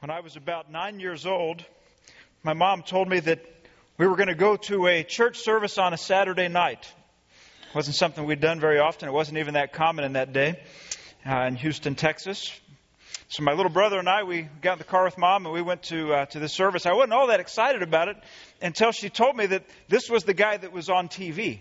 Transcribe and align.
When 0.00 0.10
I 0.12 0.20
was 0.20 0.36
about 0.36 0.70
nine 0.70 1.00
years 1.00 1.26
old, 1.26 1.64
my 2.44 2.52
mom 2.52 2.84
told 2.84 3.08
me 3.08 3.18
that 3.18 3.44
we 3.96 4.06
were 4.06 4.14
going 4.14 4.28
to 4.28 4.36
go 4.36 4.54
to 4.54 4.86
a 4.86 5.02
church 5.02 5.40
service 5.40 5.76
on 5.76 5.92
a 5.92 5.96
Saturday 5.96 6.46
night. 6.46 6.86
It 7.68 7.74
wasn't 7.74 7.96
something 7.96 8.24
we'd 8.24 8.38
done 8.40 8.60
very 8.60 8.78
often. 8.78 9.08
It 9.08 9.12
wasn't 9.12 9.38
even 9.38 9.54
that 9.54 9.72
common 9.72 10.04
in 10.04 10.12
that 10.12 10.32
day 10.32 10.60
uh, 11.28 11.46
in 11.48 11.56
Houston, 11.56 11.96
Texas. 11.96 12.48
So 13.26 13.42
my 13.42 13.54
little 13.54 13.72
brother 13.72 13.98
and 13.98 14.08
I, 14.08 14.22
we 14.22 14.42
got 14.62 14.74
in 14.74 14.78
the 14.78 14.84
car 14.84 15.02
with 15.02 15.18
mom 15.18 15.46
and 15.46 15.52
we 15.52 15.62
went 15.62 15.82
to 15.84 16.14
uh, 16.14 16.26
to 16.26 16.38
the 16.38 16.48
service. 16.48 16.86
I 16.86 16.92
wasn't 16.92 17.14
all 17.14 17.26
that 17.26 17.40
excited 17.40 17.82
about 17.82 18.06
it 18.06 18.18
until 18.62 18.92
she 18.92 19.10
told 19.10 19.36
me 19.36 19.46
that 19.46 19.64
this 19.88 20.08
was 20.08 20.22
the 20.22 20.32
guy 20.32 20.58
that 20.58 20.70
was 20.70 20.88
on 20.88 21.08
TV 21.08 21.58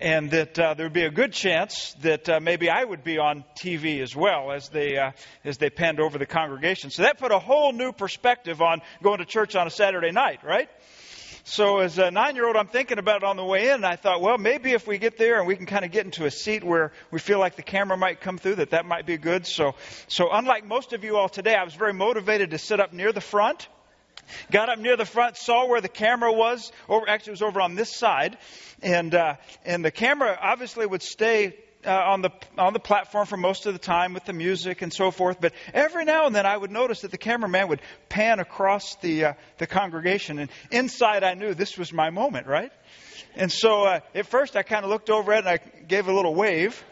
and 0.00 0.30
that 0.30 0.58
uh, 0.58 0.74
there 0.74 0.86
would 0.86 0.92
be 0.92 1.04
a 1.04 1.10
good 1.10 1.32
chance 1.32 1.94
that 2.02 2.28
uh, 2.28 2.40
maybe 2.40 2.68
I 2.68 2.82
would 2.84 3.04
be 3.04 3.18
on 3.18 3.44
TV 3.56 4.02
as 4.02 4.14
well 4.14 4.52
as 4.52 4.68
they 4.68 4.98
uh, 4.98 5.12
as 5.44 5.58
they 5.58 5.70
panned 5.70 6.00
over 6.00 6.18
the 6.18 6.26
congregation. 6.26 6.90
So 6.90 7.02
that 7.02 7.18
put 7.18 7.32
a 7.32 7.38
whole 7.38 7.72
new 7.72 7.92
perspective 7.92 8.60
on 8.62 8.82
going 9.02 9.18
to 9.18 9.24
church 9.24 9.56
on 9.56 9.66
a 9.66 9.70
Saturday 9.70 10.12
night, 10.12 10.40
right? 10.44 10.68
So 11.48 11.78
as 11.78 11.96
a 11.98 12.10
nine-year-old, 12.10 12.56
I'm 12.56 12.66
thinking 12.66 12.98
about 12.98 13.18
it 13.18 13.24
on 13.24 13.36
the 13.36 13.44
way 13.44 13.68
in, 13.68 13.74
and 13.74 13.86
I 13.86 13.94
thought, 13.94 14.20
well, 14.20 14.36
maybe 14.36 14.72
if 14.72 14.88
we 14.88 14.98
get 14.98 15.16
there 15.16 15.38
and 15.38 15.46
we 15.46 15.54
can 15.54 15.64
kind 15.64 15.84
of 15.84 15.92
get 15.92 16.04
into 16.04 16.24
a 16.24 16.30
seat 16.30 16.64
where 16.64 16.90
we 17.12 17.20
feel 17.20 17.38
like 17.38 17.54
the 17.54 17.62
camera 17.62 17.96
might 17.96 18.20
come 18.20 18.36
through, 18.36 18.56
that 18.56 18.70
that 18.70 18.84
might 18.84 19.06
be 19.06 19.16
good. 19.16 19.46
So, 19.46 19.76
so 20.08 20.28
unlike 20.32 20.66
most 20.66 20.92
of 20.92 21.04
you 21.04 21.16
all 21.16 21.28
today, 21.28 21.54
I 21.54 21.62
was 21.62 21.74
very 21.74 21.92
motivated 21.92 22.50
to 22.50 22.58
sit 22.58 22.80
up 22.80 22.92
near 22.92 23.12
the 23.12 23.20
front 23.20 23.68
Got 24.50 24.68
up 24.68 24.78
near 24.78 24.96
the 24.96 25.04
front, 25.04 25.36
saw 25.36 25.66
where 25.66 25.80
the 25.80 25.88
camera 25.88 26.32
was. 26.32 26.72
Over, 26.88 27.08
actually, 27.08 27.32
it 27.32 27.40
was 27.40 27.42
over 27.42 27.60
on 27.60 27.74
this 27.74 27.94
side, 27.94 28.38
and 28.82 29.14
uh, 29.14 29.36
and 29.64 29.84
the 29.84 29.90
camera 29.90 30.38
obviously 30.40 30.86
would 30.86 31.02
stay 31.02 31.56
uh, 31.84 31.90
on 31.90 32.22
the 32.22 32.30
on 32.58 32.72
the 32.72 32.80
platform 32.80 33.26
for 33.26 33.36
most 33.36 33.66
of 33.66 33.72
the 33.72 33.78
time 33.78 34.12
with 34.12 34.24
the 34.24 34.32
music 34.32 34.82
and 34.82 34.92
so 34.92 35.10
forth. 35.10 35.40
But 35.40 35.52
every 35.72 36.04
now 36.04 36.26
and 36.26 36.34
then, 36.34 36.46
I 36.46 36.56
would 36.56 36.70
notice 36.70 37.02
that 37.02 37.10
the 37.10 37.18
cameraman 37.18 37.68
would 37.68 37.80
pan 38.08 38.40
across 38.40 38.96
the 38.96 39.26
uh, 39.26 39.32
the 39.58 39.66
congregation, 39.66 40.38
and 40.38 40.50
inside, 40.70 41.22
I 41.24 41.34
knew 41.34 41.54
this 41.54 41.78
was 41.78 41.92
my 41.92 42.10
moment, 42.10 42.46
right? 42.46 42.72
And 43.36 43.52
so, 43.52 43.84
uh, 43.84 44.00
at 44.14 44.26
first, 44.26 44.56
I 44.56 44.62
kind 44.62 44.84
of 44.84 44.90
looked 44.90 45.10
over 45.10 45.32
it 45.34 45.38
and 45.38 45.48
I 45.48 45.58
gave 45.86 46.08
a 46.08 46.12
little 46.12 46.34
wave. 46.34 46.82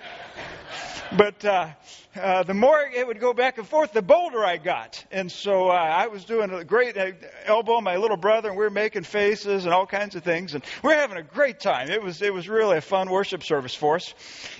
But 1.17 1.45
uh, 1.45 1.69
uh, 2.17 2.43
the 2.43 2.55
more 2.55 2.81
it 2.81 3.07
would 3.07 3.20
go 3.20 3.33
back 3.33 3.59
and 3.59 3.69
forth, 3.69 3.93
the 3.93 4.03
bolder 4.03 4.45
I 4.45 4.57
got. 4.57 5.05
And 5.12 5.31
so 5.31 5.69
uh, 5.69 5.75
I 5.75 6.09
was 6.09 6.25
doing 6.25 6.51
a 6.51 6.65
great 6.65 6.97
uh, 6.97 7.12
elbow 7.45 7.81
my 7.81 7.98
little 7.98 8.17
brother, 8.17 8.48
and 8.48 8.59
we 8.59 8.65
were 8.65 8.70
making 8.70 9.05
faces 9.05 9.65
and 9.65 9.73
all 9.73 9.87
kinds 9.87 10.17
of 10.17 10.25
things, 10.25 10.55
and 10.55 10.65
we 10.83 10.92
are 10.92 10.97
having 10.97 11.17
a 11.17 11.23
great 11.23 11.61
time. 11.61 11.89
It 11.89 12.03
was 12.03 12.20
it 12.20 12.35
was 12.35 12.48
really 12.48 12.79
a 12.79 12.81
fun 12.81 13.11
worship 13.11 13.45
service 13.45 13.77
for 13.77 13.95
us. 13.97 14.12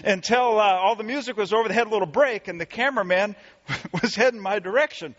Until 0.05 0.60
uh, 0.60 0.78
all 0.80 0.94
the 0.94 1.02
music 1.02 1.36
was 1.36 1.52
over, 1.52 1.69
they 1.69 1.75
had 1.75 1.88
a 1.88 1.91
little 1.91 2.06
break, 2.06 2.47
and 2.47 2.60
the 2.60 2.66
cameraman 2.66 3.34
was 4.02 4.14
heading 4.14 4.41
my 4.41 4.60
direction. 4.60 5.16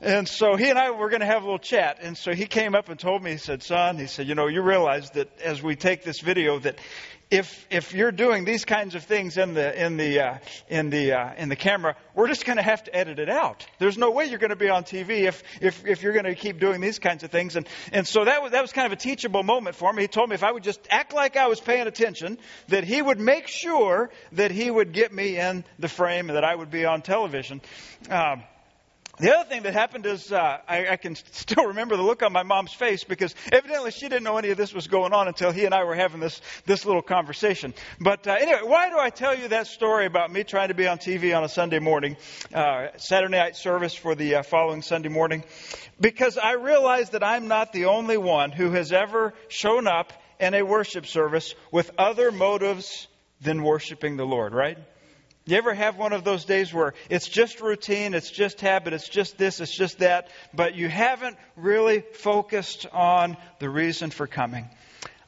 And 0.00 0.28
so 0.28 0.56
he 0.56 0.68
and 0.68 0.78
I 0.78 0.90
were 0.90 1.08
going 1.08 1.20
to 1.20 1.26
have 1.26 1.42
a 1.42 1.44
little 1.44 1.58
chat. 1.58 1.98
And 2.02 2.18
so 2.18 2.34
he 2.34 2.44
came 2.44 2.74
up 2.74 2.90
and 2.90 2.98
told 2.98 3.22
me, 3.22 3.30
he 3.30 3.36
said, 3.38 3.62
son, 3.62 3.96
he 3.96 4.06
said, 4.06 4.28
you 4.28 4.34
know, 4.34 4.46
you 4.46 4.60
realize 4.60 5.10
that 5.12 5.30
as 5.40 5.62
we 5.62 5.74
take 5.74 6.04
this 6.04 6.20
video 6.20 6.58
that 6.58 6.78
if 7.30 7.66
if 7.70 7.92
you're 7.92 8.12
doing 8.12 8.44
these 8.44 8.64
kinds 8.64 8.94
of 8.94 9.02
things 9.02 9.36
in 9.36 9.54
the 9.54 9.84
in 9.84 9.96
the 9.96 10.20
uh, 10.20 10.38
in 10.68 10.90
the 10.90 11.12
uh, 11.12 11.34
in 11.36 11.48
the 11.48 11.56
camera, 11.56 11.96
we're 12.14 12.28
just 12.28 12.44
going 12.44 12.56
to 12.56 12.62
have 12.62 12.84
to 12.84 12.94
edit 12.94 13.18
it 13.18 13.28
out. 13.28 13.66
There's 13.78 13.98
no 13.98 14.12
way 14.12 14.26
you're 14.26 14.38
going 14.38 14.50
to 14.50 14.56
be 14.56 14.68
on 14.68 14.84
TV 14.84 15.26
if 15.26 15.42
if 15.60 15.84
if 15.84 16.02
you're 16.02 16.12
going 16.12 16.26
to 16.26 16.36
keep 16.36 16.60
doing 16.60 16.80
these 16.80 17.00
kinds 17.00 17.24
of 17.24 17.30
things. 17.32 17.56
And 17.56 17.66
and 17.90 18.06
so 18.06 18.24
that 18.24 18.42
was 18.42 18.52
that 18.52 18.62
was 18.62 18.72
kind 18.72 18.86
of 18.86 18.92
a 18.92 19.00
teachable 19.00 19.42
moment 19.42 19.74
for 19.74 19.92
me. 19.92 20.02
He 20.02 20.08
told 20.08 20.28
me 20.28 20.34
if 20.34 20.44
I 20.44 20.52
would 20.52 20.62
just 20.62 20.80
act 20.88 21.12
like 21.12 21.36
I 21.36 21.48
was 21.48 21.60
paying 21.60 21.88
attention, 21.88 22.38
that 22.68 22.84
he 22.84 23.02
would 23.02 23.18
make 23.18 23.48
sure 23.48 24.10
that 24.32 24.52
he 24.52 24.70
would 24.70 24.92
get 24.92 25.12
me 25.12 25.36
in 25.38 25.64
the 25.80 25.88
frame 25.88 26.28
and 26.28 26.36
that 26.36 26.44
I 26.44 26.54
would 26.54 26.70
be 26.70 26.84
on 26.84 27.02
television. 27.02 27.60
Um, 28.08 28.44
the 29.18 29.34
other 29.34 29.48
thing 29.48 29.62
that 29.62 29.72
happened 29.72 30.04
is 30.04 30.30
uh, 30.30 30.58
I, 30.68 30.88
I, 30.88 30.96
can 30.96 31.14
still 31.14 31.66
remember 31.66 31.96
the 31.96 32.02
look 32.02 32.22
on 32.22 32.32
my 32.32 32.42
mom's 32.42 32.72
face 32.72 33.04
because 33.04 33.34
evidently 33.50 33.90
she 33.90 34.08
didn't 34.08 34.24
know 34.24 34.36
any 34.36 34.50
of 34.50 34.58
this 34.58 34.74
was 34.74 34.86
going 34.88 35.12
on 35.12 35.26
until 35.28 35.52
he 35.52 35.64
and 35.64 35.74
I 35.74 35.84
were 35.84 35.94
having 35.94 36.20
this 36.20 36.40
this 36.66 36.84
little 36.84 37.02
conversation. 37.02 37.72
But 38.00 38.26
uh, 38.26 38.36
anyway, 38.38 38.60
why 38.64 38.90
do 38.90 38.98
I 38.98 39.10
tell 39.10 39.36
you 39.36 39.48
that 39.48 39.66
story 39.66 40.06
about 40.06 40.30
me 40.30 40.44
trying 40.44 40.68
to 40.68 40.74
be 40.74 40.86
on 40.86 40.98
TV 40.98 41.36
on 41.36 41.44
a 41.44 41.48
Sunday 41.48 41.78
morning, 41.78 42.16
uh, 42.52 42.88
Saturday 42.96 43.36
night 43.36 43.56
service 43.56 43.94
for 43.94 44.14
the 44.14 44.36
uh, 44.36 44.42
following 44.42 44.82
Sunday 44.82 45.08
morning? 45.08 45.44
Because 45.98 46.36
I 46.36 46.52
realize 46.52 47.10
that 47.10 47.24
I'm 47.24 47.48
not 47.48 47.72
the 47.72 47.86
only 47.86 48.18
one 48.18 48.52
who 48.52 48.70
has 48.72 48.92
ever 48.92 49.32
shown 49.48 49.86
up 49.86 50.12
in 50.38 50.54
a 50.54 50.62
worship 50.62 51.06
service 51.06 51.54
with 51.72 51.90
other 51.96 52.30
motives 52.30 53.08
than 53.40 53.62
worshiping 53.62 54.16
the 54.16 54.26
Lord, 54.26 54.52
right? 54.52 54.78
You 55.48 55.56
ever 55.58 55.72
have 55.72 55.96
one 55.96 56.12
of 56.12 56.24
those 56.24 56.44
days 56.44 56.74
where 56.74 56.94
it's 57.08 57.28
just 57.28 57.60
routine, 57.60 58.14
it's 58.14 58.32
just 58.32 58.60
habit, 58.60 58.92
it's 58.92 59.08
just 59.08 59.38
this, 59.38 59.60
it's 59.60 59.74
just 59.74 60.00
that, 60.00 60.28
but 60.52 60.74
you 60.74 60.88
haven't 60.88 61.36
really 61.54 62.00
focused 62.00 62.84
on 62.92 63.36
the 63.60 63.70
reason 63.70 64.10
for 64.10 64.26
coming? 64.26 64.68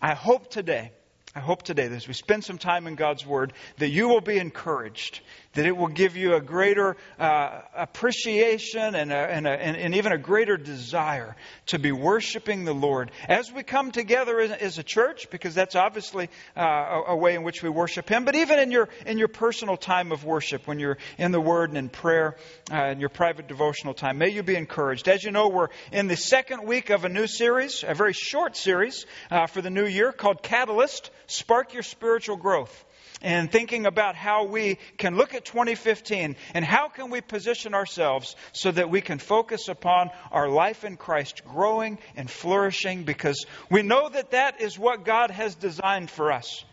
I 0.03 0.15
hope 0.15 0.51
today 0.51 0.91
I 1.35 1.41
hope 1.41 1.63
today 1.63 1.85
as 1.85 2.09
we 2.09 2.15
spend 2.15 2.43
some 2.43 2.59
time 2.59 2.89
in 2.89 2.97
God's 2.97 3.25
Word, 3.25 3.53
that 3.77 3.91
you 3.91 4.09
will 4.09 4.21
be 4.21 4.39
encouraged, 4.39 5.21
that 5.55 5.67
it 5.67 5.77
will 5.77 5.89
give 5.89 6.17
you 6.17 6.35
a 6.35 6.41
greater 6.41 6.97
uh, 7.19 7.61
appreciation 7.75 8.95
and, 8.95 9.11
a, 9.11 9.17
and, 9.17 9.47
a, 9.47 9.51
and, 9.51 9.95
even 9.95 10.13
a 10.13 10.19
greater 10.19 10.57
desire 10.57 11.37
to 11.67 11.79
be 11.79 11.91
worshiping 11.91 12.65
the 12.65 12.75
Lord 12.75 13.11
as 13.29 13.51
we 13.51 13.63
come 13.63 13.91
together 13.91 14.41
as, 14.41 14.51
as 14.51 14.79
a 14.79 14.83
church, 14.83 15.31
because 15.31 15.55
that's 15.55 15.75
obviously 15.75 16.29
uh, 16.57 16.61
a, 16.61 17.05
a, 17.09 17.17
way 17.17 17.35
in 17.35 17.43
which 17.43 17.63
we 17.63 17.71
worship 17.71 18.09
Him, 18.09 18.25
but 18.25 18.35
even 18.35 18.59
in 18.59 18.71
your, 18.71 18.89
in 19.07 19.19
your 19.19 19.29
personal 19.29 19.77
time 19.77 20.13
of 20.13 20.25
worship, 20.25 20.67
when 20.67 20.79
you're 20.79 20.99
in 21.17 21.33
the 21.33 21.41
Word 21.41 21.71
and 21.71 21.79
in 21.79 21.89
prayer, 21.89 22.37
uh, 22.71 22.89
in 22.89 23.01
your 23.01 23.09
private 23.09 23.49
devotional 23.49 23.95
time, 23.95 24.19
may 24.19 24.29
you 24.29 24.43
be 24.43 24.55
encouraged. 24.55 25.09
As 25.09 25.25
you 25.25 25.31
know, 25.31 25.49
we're 25.49 25.69
in 25.93 26.09
the 26.09 26.17
second 26.17 26.67
week 26.67 26.91
of 26.91 27.05
a 27.05 27.09
new 27.09 27.27
series, 27.27 27.85
a 27.87 27.95
very 27.95 28.13
short 28.13 28.57
series 28.57 29.07
uh, 29.31 29.47
for 29.47 29.63
the 29.63 29.71
new 29.71 29.87
year 29.87 30.13
called 30.13 30.43
Catalyst 30.43 31.11
spark 31.27 31.73
your 31.75 31.83
spiritual 31.83 32.37
growth 32.37 32.85
and 33.23 33.51
thinking 33.51 33.87
about 33.87 34.15
how 34.15 34.45
we 34.45 34.79
can 34.97 35.17
look 35.17 35.35
at 35.35 35.45
2015 35.45 36.37
and 36.55 36.65
how 36.65 36.89
can 36.89 37.11
we 37.11 37.21
position 37.21 37.75
ourselves 37.75 38.37
so 38.53 38.71
that 38.71 38.91
we 38.91 39.01
can 39.01 39.19
focus 39.19 39.69
upon 39.69 40.11
our 40.31 40.49
life 40.49 40.85
in 40.85 40.97
Christ 40.97 41.43
growing 41.45 41.99
and 42.17 42.31
flourishing 42.31 43.05
because 43.05 43.47
we 43.71 43.83
know 43.83 44.09
that 44.09 44.33
that 44.33 44.61
is 44.61 44.79
what 44.79 45.05
God 45.05 45.31
has 45.31 45.55
designed 45.55 46.11
for 46.11 46.33
us. 46.33 46.65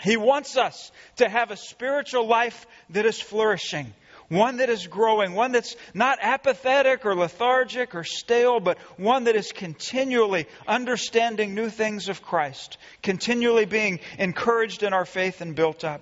He 0.00 0.16
wants 0.16 0.56
us 0.56 0.90
to 1.16 1.28
have 1.28 1.50
a 1.50 1.56
spiritual 1.56 2.26
life 2.26 2.66
that 2.90 3.04
is 3.04 3.20
flourishing 3.20 3.92
one 4.30 4.58
that 4.58 4.70
is 4.70 4.86
growing, 4.86 5.34
one 5.34 5.52
that's 5.52 5.76
not 5.92 6.18
apathetic 6.22 7.04
or 7.04 7.14
lethargic 7.14 7.94
or 7.94 8.04
stale, 8.04 8.60
but 8.60 8.78
one 8.96 9.24
that 9.24 9.36
is 9.36 9.52
continually 9.52 10.46
understanding 10.66 11.54
new 11.54 11.68
things 11.68 12.08
of 12.08 12.22
Christ, 12.22 12.78
continually 13.02 13.66
being 13.66 14.00
encouraged 14.18 14.82
in 14.82 14.94
our 14.94 15.04
faith 15.04 15.40
and 15.42 15.54
built 15.54 15.84
up. 15.84 16.00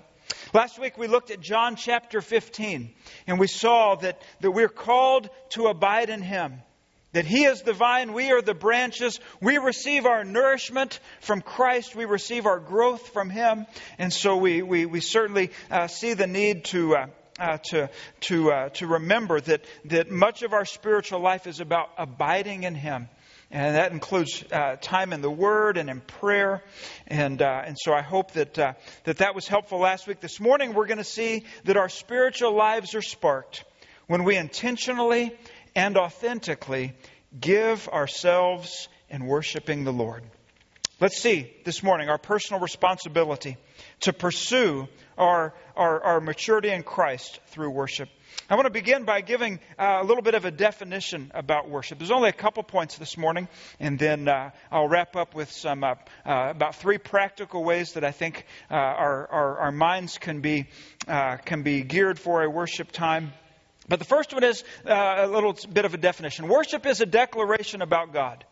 Last 0.53 0.79
week 0.79 0.97
we 0.97 1.07
looked 1.07 1.31
at 1.31 1.41
John 1.41 1.75
chapter 1.75 2.21
15, 2.21 2.91
and 3.27 3.39
we 3.39 3.47
saw 3.47 3.95
that, 3.95 4.21
that 4.41 4.51
we're 4.51 4.69
called 4.69 5.29
to 5.49 5.67
abide 5.67 6.09
in 6.09 6.21
Him. 6.21 6.61
That 7.13 7.25
He 7.25 7.45
is 7.45 7.63
the 7.63 7.73
vine, 7.73 8.13
we 8.13 8.31
are 8.31 8.41
the 8.43 8.53
branches. 8.53 9.19
We 9.41 9.57
receive 9.57 10.05
our 10.05 10.23
nourishment 10.23 10.99
from 11.21 11.41
Christ, 11.41 11.95
we 11.95 12.05
receive 12.05 12.45
our 12.45 12.59
growth 12.59 13.07
from 13.09 13.31
Him. 13.31 13.65
And 13.97 14.13
so 14.13 14.37
we, 14.37 14.61
we, 14.61 14.85
we 14.85 14.99
certainly 15.01 15.49
uh, 15.71 15.87
see 15.87 16.13
the 16.13 16.27
need 16.27 16.65
to, 16.65 16.95
uh, 16.95 17.07
uh, 17.39 17.57
to, 17.69 17.89
to, 18.21 18.51
uh, 18.51 18.69
to 18.69 18.87
remember 18.87 19.39
that, 19.41 19.65
that 19.85 20.11
much 20.11 20.43
of 20.43 20.53
our 20.53 20.65
spiritual 20.65 21.19
life 21.19 21.47
is 21.47 21.59
about 21.59 21.89
abiding 21.97 22.63
in 22.63 22.75
Him. 22.75 23.07
And 23.51 23.75
that 23.75 23.91
includes 23.91 24.43
uh, 24.51 24.75
time 24.79 25.11
in 25.11 25.21
the 25.21 25.31
Word 25.31 25.77
and 25.77 25.89
in 25.89 26.01
prayer. 26.01 26.63
And, 27.07 27.41
uh, 27.41 27.63
and 27.65 27.75
so 27.79 27.93
I 27.93 28.01
hope 28.01 28.33
that, 28.33 28.59
uh, 28.59 28.73
that 29.05 29.17
that 29.17 29.33
was 29.33 29.47
helpful 29.47 29.79
last 29.79 30.05
week. 30.05 30.19
This 30.19 30.39
morning, 30.39 30.73
we're 30.73 30.85
going 30.85 30.99
to 30.99 31.03
see 31.03 31.45
that 31.63 31.75
our 31.75 31.89
spiritual 31.89 32.55
lives 32.55 32.93
are 32.93 33.01
sparked 33.01 33.63
when 34.07 34.23
we 34.23 34.35
intentionally 34.35 35.35
and 35.75 35.97
authentically 35.97 36.93
give 37.39 37.87
ourselves 37.87 38.87
in 39.09 39.25
worshiping 39.25 39.83
the 39.83 39.93
Lord. 39.93 40.23
Let's 41.01 41.17
see 41.17 41.49
this 41.63 41.81
morning 41.81 42.09
our 42.09 42.17
personal 42.17 42.59
responsibility 42.59 43.55
to 44.01 44.11
pursue 44.11 44.89
our, 45.17 45.53
our, 45.73 46.01
our 46.01 46.19
maturity 46.19 46.71
in 46.71 46.83
Christ 46.83 47.39
through 47.47 47.69
worship. 47.69 48.09
I 48.49 48.55
want 48.55 48.65
to 48.65 48.69
begin 48.69 49.05
by 49.05 49.21
giving 49.21 49.61
uh, 49.77 49.99
a 50.01 50.03
little 50.03 50.21
bit 50.21 50.35
of 50.35 50.43
a 50.43 50.51
definition 50.51 51.31
about 51.33 51.69
worship. 51.69 51.99
There's 51.99 52.11
only 52.11 52.27
a 52.27 52.33
couple 52.33 52.63
points 52.63 52.97
this 52.97 53.17
morning, 53.17 53.47
and 53.79 53.97
then 53.97 54.27
uh, 54.27 54.51
I'll 54.69 54.89
wrap 54.89 55.15
up 55.15 55.35
with 55.35 55.49
some 55.53 55.85
uh, 55.85 55.95
uh 56.25 56.49
about 56.49 56.75
three 56.75 56.97
practical 56.97 57.63
ways 57.63 57.93
that 57.93 58.03
I 58.03 58.11
think 58.11 58.45
uh, 58.69 58.73
our, 58.73 59.27
our, 59.27 59.57
our, 59.59 59.71
minds 59.71 60.17
can 60.17 60.41
be 60.41 60.67
uh, 61.07 61.37
can 61.37 61.63
be 61.63 61.81
geared 61.81 62.19
for 62.19 62.43
a 62.43 62.49
worship 62.49 62.91
time. 62.91 63.31
But 63.87 63.99
the 63.99 64.05
first 64.05 64.33
one 64.33 64.43
is 64.43 64.65
a 64.85 65.27
little 65.27 65.55
bit 65.71 65.85
of 65.85 65.93
a 65.93 65.97
definition. 65.97 66.49
Worship 66.49 66.85
is 66.85 66.99
a 66.99 67.05
declaration 67.05 67.81
about 67.81 68.11
God. 68.11 68.43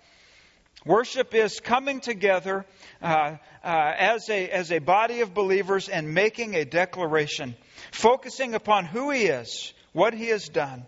Worship 0.87 1.35
is 1.35 1.59
coming 1.59 1.99
together 1.99 2.65
uh, 3.01 3.35
uh, 3.61 3.93
as, 3.97 4.29
a, 4.29 4.49
as 4.49 4.71
a 4.71 4.79
body 4.79 5.19
of 5.19 5.33
believers 5.33 5.89
and 5.89 6.13
making 6.13 6.55
a 6.55 6.63
declaration, 6.63 7.55
focusing 7.91 8.55
upon 8.55 8.85
who 8.85 9.11
He 9.11 9.25
is, 9.25 9.73
what 9.91 10.13
He 10.13 10.27
has 10.27 10.47
done. 10.47 10.85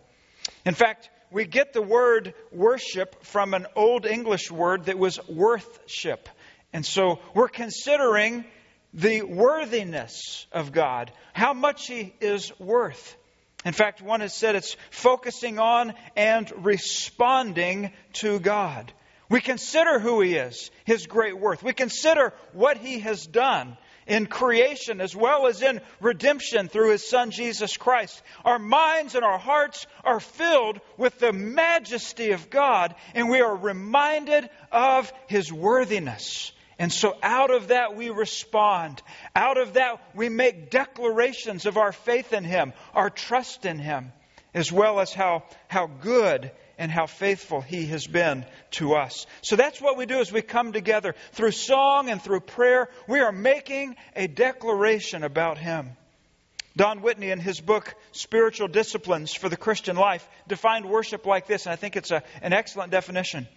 In 0.65 0.73
fact, 0.73 1.09
we 1.31 1.45
get 1.45 1.73
the 1.73 1.81
word 1.81 2.33
worship 2.51 3.25
from 3.25 3.53
an 3.53 3.67
old 3.75 4.05
English 4.05 4.49
word 4.49 4.85
that 4.85 4.97
was 4.97 5.19
worthship. 5.27 6.29
And 6.71 6.85
so 6.85 7.19
we're 7.33 7.49
considering 7.49 8.45
the 8.93 9.23
worthiness 9.23 10.47
of 10.53 10.71
God, 10.71 11.11
how 11.33 11.53
much 11.53 11.87
He 11.87 12.13
is 12.21 12.57
worth. 12.57 13.17
In 13.65 13.73
fact, 13.73 14.01
one 14.01 14.21
has 14.21 14.33
said 14.33 14.55
it's 14.55 14.77
focusing 14.89 15.59
on 15.59 15.93
and 16.15 16.49
responding 16.63 17.91
to 18.13 18.39
God. 18.39 18.93
We 19.29 19.41
consider 19.41 19.99
who 19.99 20.21
He 20.21 20.35
is, 20.35 20.71
His 20.85 21.05
great 21.05 21.37
worth. 21.37 21.61
We 21.61 21.73
consider 21.73 22.33
what 22.53 22.77
He 22.77 22.99
has 22.99 23.25
done 23.27 23.77
in 24.07 24.25
creation 24.25 24.99
as 25.01 25.15
well 25.15 25.45
as 25.45 25.61
in 25.61 25.81
redemption 26.01 26.67
through 26.67 26.91
His 26.91 27.07
Son 27.07 27.29
Jesus 27.29 27.77
Christ. 27.77 28.21
Our 28.43 28.57
minds 28.57 29.13
and 29.13 29.23
our 29.23 29.37
hearts 29.37 29.85
are 30.03 30.19
filled 30.19 30.81
with 30.97 31.19
the 31.19 31.31
majesty 31.31 32.31
of 32.31 32.49
God, 32.49 32.95
and 33.13 33.29
we 33.29 33.41
are 33.41 33.55
reminded 33.55 34.49
of 34.71 35.13
His 35.27 35.53
worthiness. 35.53 36.51
And 36.79 36.91
so 36.91 37.15
out 37.21 37.51
of 37.51 37.67
that 37.67 37.95
we 37.95 38.09
respond. 38.09 39.03
Out 39.35 39.59
of 39.59 39.73
that 39.73 40.01
we 40.15 40.29
make 40.29 40.71
declarations 40.71 41.67
of 41.67 41.77
our 41.77 41.91
faith 41.91 42.33
in 42.33 42.45
Him, 42.45 42.73
our 42.95 43.11
trust 43.11 43.65
in 43.65 43.77
Him, 43.77 44.11
as 44.55 44.71
well 44.71 44.99
as 45.01 45.13
how, 45.13 45.43
how 45.67 45.85
good 45.85 46.51
and 46.79 46.89
how 46.89 47.05
faithful 47.05 47.61
He 47.61 47.85
has 47.87 48.07
been 48.07 48.45
to 48.71 48.95
us. 48.95 49.27
So 49.41 49.55
that's 49.55 49.79
what 49.79 49.97
we 49.97 50.07
do 50.07 50.19
as 50.19 50.31
we 50.31 50.41
come 50.41 50.71
together 50.73 51.13
through 51.33 51.51
song 51.51 52.09
and 52.09 52.19
through 52.19 52.39
prayer. 52.39 52.89
We 53.07 53.19
are 53.19 53.33
making 53.33 53.97
a 54.15 54.25
declaration 54.25 55.23
about 55.23 55.59
Him. 55.59 55.91
Don 56.75 57.01
Whitney, 57.01 57.31
in 57.31 57.39
his 57.39 57.59
book, 57.59 57.93
Spiritual 58.13 58.69
Disciplines 58.69 59.33
for 59.33 59.49
the 59.49 59.57
Christian 59.57 59.97
Life, 59.97 60.25
defined 60.47 60.85
worship 60.85 61.25
like 61.25 61.45
this, 61.45 61.65
and 61.65 61.73
I 61.73 61.75
think 61.75 61.97
it's 61.97 62.11
a, 62.11 62.23
an 62.41 62.53
excellent 62.53 62.91
definition. 62.91 63.47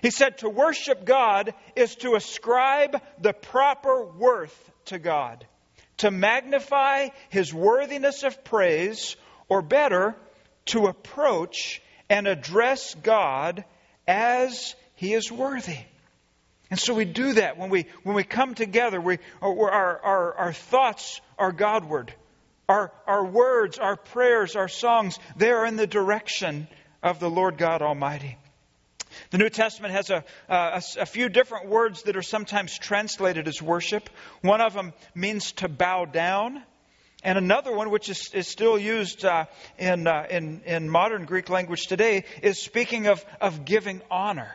He 0.00 0.10
said, 0.10 0.38
To 0.38 0.48
worship 0.48 1.04
God 1.04 1.54
is 1.76 1.94
to 1.96 2.16
ascribe 2.16 3.00
the 3.20 3.32
proper 3.32 4.04
worth 4.04 4.70
to 4.86 4.98
God, 4.98 5.46
to 5.98 6.10
magnify 6.10 7.10
His 7.28 7.54
worthiness 7.54 8.24
of 8.24 8.42
praise, 8.42 9.14
or 9.48 9.62
better, 9.62 10.16
to 10.66 10.86
approach 10.86 11.80
and 12.12 12.26
address 12.26 12.94
God 13.02 13.64
as 14.06 14.74
He 14.96 15.14
is 15.14 15.32
worthy. 15.32 15.78
And 16.70 16.78
so 16.78 16.92
we 16.92 17.06
do 17.06 17.32
that 17.34 17.56
when 17.56 17.70
we, 17.70 17.86
when 18.02 18.14
we 18.14 18.22
come 18.22 18.54
together. 18.54 19.00
We, 19.00 19.18
our, 19.40 19.98
our, 19.98 20.34
our 20.34 20.52
thoughts 20.52 21.22
are 21.38 21.52
Godward. 21.52 22.12
Our, 22.68 22.92
our 23.06 23.24
words, 23.24 23.78
our 23.78 23.96
prayers, 23.96 24.56
our 24.56 24.68
songs, 24.68 25.18
they 25.36 25.50
are 25.50 25.64
in 25.64 25.76
the 25.76 25.86
direction 25.86 26.68
of 27.02 27.18
the 27.18 27.30
Lord 27.30 27.56
God 27.56 27.80
Almighty. 27.80 28.36
The 29.30 29.38
New 29.38 29.48
Testament 29.48 29.94
has 29.94 30.10
a, 30.10 30.22
a, 30.48 30.82
a, 30.98 31.06
few 31.06 31.30
different 31.30 31.68
words 31.68 32.02
that 32.02 32.16
are 32.16 32.22
sometimes 32.22 32.78
translated 32.78 33.48
as 33.48 33.60
worship. 33.62 34.10
One 34.42 34.60
of 34.60 34.74
them 34.74 34.92
means 35.14 35.52
to 35.52 35.68
bow 35.68 36.04
down. 36.04 36.62
And 37.24 37.38
another 37.38 37.72
one, 37.72 37.90
which 37.90 38.08
is, 38.08 38.30
is 38.34 38.48
still 38.48 38.78
used 38.78 39.24
uh, 39.24 39.46
in, 39.78 40.06
uh, 40.06 40.26
in, 40.28 40.62
in 40.66 40.88
modern 40.88 41.24
Greek 41.24 41.48
language 41.48 41.86
today, 41.86 42.24
is 42.42 42.60
speaking 42.60 43.06
of, 43.06 43.24
of 43.40 43.64
giving 43.64 44.02
honor. 44.10 44.52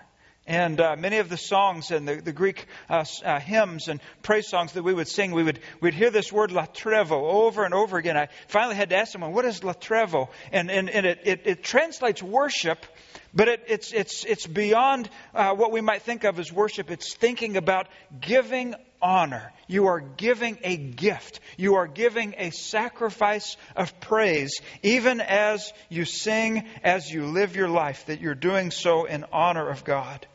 And 0.48 0.80
uh, 0.80 0.96
many 0.98 1.18
of 1.18 1.28
the 1.28 1.38
songs 1.38 1.92
and 1.92 2.08
the, 2.08 2.22
the 2.22 2.32
Greek 2.32 2.68
uh, 2.90 3.04
uh, 3.24 3.40
hymns 3.40 3.90
and 3.90 4.00
praise 4.22 4.48
songs 4.48 4.74
that 4.74 4.84
we 4.84 4.94
would 4.94 5.10
sing, 5.10 5.34
we 5.34 5.44
would 5.44 5.60
we'd 5.82 5.94
hear 5.94 6.10
this 6.10 6.32
word 6.32 6.52
latrevo 6.52 7.12
over 7.12 7.66
and 7.66 7.74
over 7.74 7.98
again. 7.98 8.16
I 8.16 8.30
finally 8.48 8.76
had 8.76 8.90
to 8.90 8.96
ask 8.96 9.12
someone, 9.12 9.34
what 9.34 9.44
is 9.44 9.60
latrevo? 9.60 10.30
And, 10.54 10.72
and, 10.72 10.90
and 10.90 11.06
it, 11.06 11.20
it, 11.26 11.42
it 11.44 11.64
translates 11.64 12.24
worship, 12.24 12.86
but 13.34 13.50
it, 13.50 13.64
it's, 13.68 13.92
it's, 13.92 14.24
it's 14.24 14.48
beyond 14.48 15.10
uh, 15.36 15.54
what 15.54 15.74
we 15.74 15.82
might 15.82 16.04
think 16.04 16.24
of 16.24 16.40
as 16.40 16.50
worship. 16.50 16.92
It's 16.92 17.14
thinking 17.14 17.58
about 17.58 17.88
giving 18.22 18.76
honor. 19.02 19.52
You 19.68 19.88
are 19.88 20.00
giving 20.00 20.58
a 20.64 20.78
gift. 20.78 21.40
You 21.58 21.76
are 21.76 21.88
giving 21.88 22.36
a 22.38 22.52
sacrifice 22.52 23.58
of 23.76 24.00
praise, 24.00 24.62
even 24.84 25.22
as 25.22 25.74
you 25.90 26.06
sing, 26.06 26.68
as 26.84 27.10
you 27.10 27.26
live 27.26 27.56
your 27.56 27.70
life, 27.70 28.06
that 28.08 28.22
you're 28.22 28.36
doing 28.36 28.72
so 28.72 29.06
in 29.06 29.26
honor 29.32 29.70
of 29.70 29.84
God. 29.84 30.26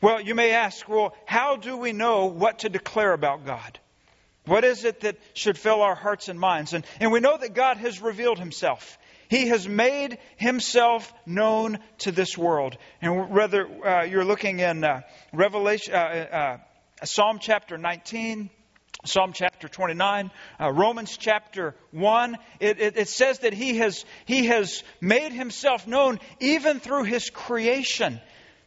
Well, 0.00 0.20
you 0.20 0.34
may 0.34 0.52
ask, 0.52 0.88
well, 0.88 1.14
how 1.26 1.56
do 1.56 1.76
we 1.76 1.92
know 1.92 2.26
what 2.26 2.60
to 2.60 2.68
declare 2.68 3.12
about 3.12 3.46
God? 3.46 3.78
What 4.46 4.64
is 4.64 4.84
it 4.84 5.00
that 5.00 5.16
should 5.34 5.56
fill 5.56 5.82
our 5.82 5.94
hearts 5.94 6.28
and 6.28 6.38
minds? 6.38 6.72
And, 6.72 6.84
and 6.98 7.12
we 7.12 7.20
know 7.20 7.36
that 7.36 7.54
God 7.54 7.76
has 7.76 8.02
revealed 8.02 8.38
himself. 8.38 8.98
He 9.28 9.48
has 9.48 9.68
made 9.68 10.18
himself 10.36 11.12
known 11.24 11.78
to 11.98 12.12
this 12.12 12.36
world. 12.36 12.76
And 13.00 13.30
whether 13.30 13.66
uh, 13.66 14.04
you're 14.04 14.24
looking 14.24 14.58
in 14.58 14.82
uh, 14.82 15.02
Revelation, 15.32 15.94
uh, 15.94 15.96
uh 15.96 16.58
Psalm 17.04 17.38
chapter 17.40 17.76
19, 17.76 18.50
Psalm 19.04 19.32
chapter 19.32 19.66
29, 19.66 20.30
uh, 20.60 20.72
Romans 20.72 21.16
chapter 21.16 21.74
1, 21.90 22.36
it, 22.60 22.80
it, 22.80 22.96
it 22.96 23.08
says 23.08 23.40
that 23.40 23.52
he 23.52 23.78
has, 23.78 24.04
he 24.26 24.46
has 24.46 24.84
made 25.00 25.32
himself 25.32 25.88
known 25.88 26.20
even 26.38 26.78
through 26.78 27.04
his 27.04 27.28
creation. 27.28 28.20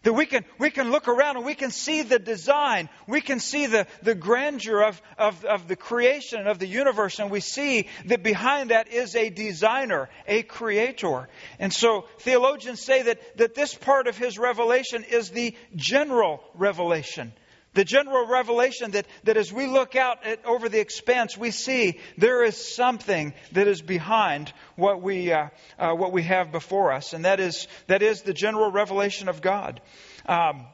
That 0.04 0.14
we 0.14 0.26
can, 0.28 0.46
we 0.60 0.70
can 0.70 0.92
look 0.92 1.08
around 1.08 1.38
and 1.38 1.46
we 1.46 1.56
can 1.56 1.72
see 1.72 2.04
the 2.04 2.20
design. 2.20 2.90
We 3.08 3.22
can 3.22 3.40
see 3.40 3.66
the, 3.66 3.88
the 4.04 4.14
grandeur 4.14 4.84
of, 4.84 5.02
of, 5.18 5.44
of 5.46 5.68
the 5.68 5.76
creation 5.76 6.46
of 6.46 6.60
the 6.60 6.68
universe. 6.68 7.18
And 7.18 7.32
we 7.32 7.40
see 7.40 7.88
that 8.06 8.22
behind 8.22 8.70
that 8.70 8.90
is 8.90 9.16
a 9.16 9.32
designer, 9.32 10.10
a 10.28 10.44
creator. 10.44 11.28
And 11.58 11.74
so 11.74 12.06
theologians 12.20 12.82
say 12.82 13.04
that, 13.04 13.38
that 13.38 13.56
this 13.56 13.74
part 13.74 14.08
of 14.08 14.16
his 14.16 14.38
revelation 14.38 15.06
is 15.06 15.32
the 15.32 15.56
general 15.76 16.44
revelation. 16.54 17.34
The 17.75 17.83
general 17.83 18.25
revelation 18.25 18.92
that, 18.92 19.06
that 19.25 19.38
as 19.38 19.51
we 19.51 19.68
look 19.68 19.95
out 19.95 20.25
at, 20.25 20.44
over 20.45 20.69
the 20.69 20.80
expanse, 20.80 21.38
we 21.38 21.51
see 21.51 22.00
there 22.18 22.44
is 22.44 22.75
something 22.75 23.33
that 23.51 23.68
is 23.68 23.81
behind 23.81 24.51
what 24.75 25.01
we, 25.01 25.31
uh, 25.31 25.50
uh, 25.77 25.94
what 25.94 26.12
we 26.12 26.24
have 26.24 26.51
before 26.51 26.94
us, 26.94 27.13
and 27.13 27.25
that 27.25 27.39
is, 27.39 27.68
that 27.88 28.01
is 28.01 28.22
the 28.22 28.33
general 28.33 28.72
revelation 28.72 29.27
of 29.27 29.42
God. 29.42 29.81
Um, 30.25 30.66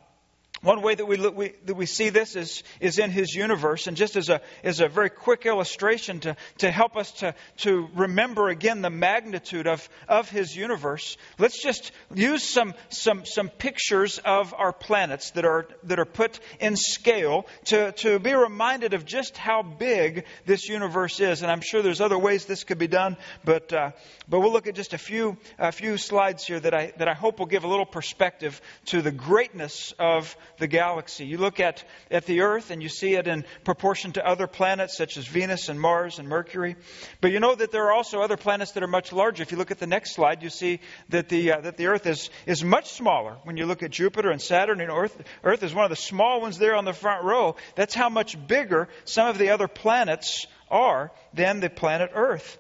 one 0.62 0.82
way 0.82 0.94
that 0.94 1.06
we, 1.06 1.18
look, 1.18 1.36
we, 1.36 1.54
that 1.66 1.76
we 1.76 1.86
see 1.86 2.10
this 2.10 2.36
is, 2.36 2.64
is 2.80 3.00
in 3.00 3.10
his 3.10 3.34
universe, 3.34 3.88
and 3.88 3.98
just 3.98 4.16
as 4.16 4.30
a, 4.30 4.42
as 4.64 4.80
a 4.80 4.88
very 4.88 5.10
quick 5.10 5.46
illustration 5.46 6.20
to, 6.20 6.36
to 6.60 6.70
help 6.70 6.96
us 6.96 7.12
to, 7.14 7.34
to 7.58 7.88
remember 7.96 8.50
again 8.50 8.82
the 8.82 8.90
magnitude 8.90 9.68
of, 9.68 9.88
of 10.08 10.30
his 10.30 10.56
universe, 10.56 11.18
let's 11.40 11.62
just 11.62 11.92
use 12.14 12.44
some, 12.44 12.76
some, 12.90 13.26
some 13.26 13.50
pictures 13.50 14.20
of 14.20 14.54
our 14.54 14.72
planets 14.72 15.32
that 15.32 15.46
are, 15.46 15.68
that 15.84 16.00
are 16.00 16.06
put 16.06 16.40
in 16.60 16.76
scale 16.76 17.48
to, 17.66 17.92
to 17.94 18.20
be 18.20 18.34
reminded 18.34 18.94
of 18.94 19.06
just 19.06 19.38
how 19.38 19.64
big 19.64 20.26
this 20.46 20.70
universe 20.70 21.20
is. 21.20 21.42
And 21.42 21.52
I'm 21.52 21.62
sure 21.62 21.82
there's 21.82 22.02
other 22.02 22.20
ways 22.20 22.46
this 22.46 22.64
could 22.64 22.78
be 22.78 22.88
done, 22.88 23.18
but, 23.44 23.74
uh, 23.74 23.92
but 24.30 24.40
we'll 24.40 24.54
look 24.54 24.68
at 24.68 24.76
just 24.76 24.94
a 24.94 25.00
few, 25.00 25.38
a 25.58 25.72
few 25.72 25.98
slides 25.98 26.46
here 26.46 26.60
that 26.60 26.74
I, 26.74 26.94
that 26.98 27.08
I 27.08 27.14
hope 27.14 27.40
will 27.40 27.48
give 27.48 27.64
a 27.64 27.68
little 27.68 27.86
perspective 27.86 28.62
to 28.86 29.02
the 29.02 29.12
greatness 29.12 29.94
of 29.98 30.36
the 30.62 30.68
galaxy. 30.68 31.26
You 31.26 31.38
look 31.38 31.60
at, 31.60 31.84
at 32.10 32.26
the 32.26 32.42
Earth 32.42 32.72
and 32.72 32.82
you 32.82 32.88
see 32.88 33.16
it 33.16 33.28
in 33.28 33.44
proportion 33.66 34.14
to 34.14 34.26
other 34.26 34.48
planets 34.48 34.96
such 34.96 35.18
as 35.18 35.28
Venus 35.28 35.68
and 35.68 35.82
Mars 35.82 36.20
and 36.20 36.30
Mercury. 36.30 36.78
But 37.20 37.34
you 37.34 37.42
know 37.42 37.54
that 37.54 37.72
there 37.72 37.88
are 37.88 37.92
also 37.92 38.22
other 38.22 38.38
planets 38.38 38.72
that 38.74 38.84
are 38.84 38.88
much 38.88 39.12
larger. 39.12 39.44
If 39.44 39.52
you 39.52 39.58
look 39.58 39.72
at 39.72 39.80
the 39.80 39.88
next 39.88 40.14
slide, 40.14 40.44
you 40.44 40.50
see 40.50 40.80
that 41.10 41.28
the, 41.28 41.52
uh, 41.52 41.62
that 41.62 41.76
the 41.76 41.88
Earth 41.88 42.06
is, 42.06 42.30
is 42.46 42.64
much 42.64 42.92
smaller. 42.92 43.36
When 43.44 43.58
you 43.58 43.66
look 43.66 43.84
at 43.84 43.92
Jupiter 43.92 44.30
and 44.30 44.42
Saturn, 44.42 44.80
and 44.80 44.92
Earth, 44.92 45.22
Earth 45.44 45.64
is 45.64 45.74
one 45.74 45.84
of 45.84 45.90
the 45.90 45.96
small 45.96 46.40
ones 46.40 46.58
there 46.58 46.76
on 46.76 46.86
the 46.86 46.94
front 46.94 47.26
row. 47.26 47.56
That's 47.76 47.96
how 47.96 48.10
much 48.10 48.38
bigger 48.48 48.88
some 49.04 49.28
of 49.28 49.38
the 49.38 49.50
other 49.50 49.68
planets 49.68 50.46
are 50.70 51.12
than 51.34 51.60
the 51.60 51.70
planet 51.70 52.12
Earth. 52.14 52.58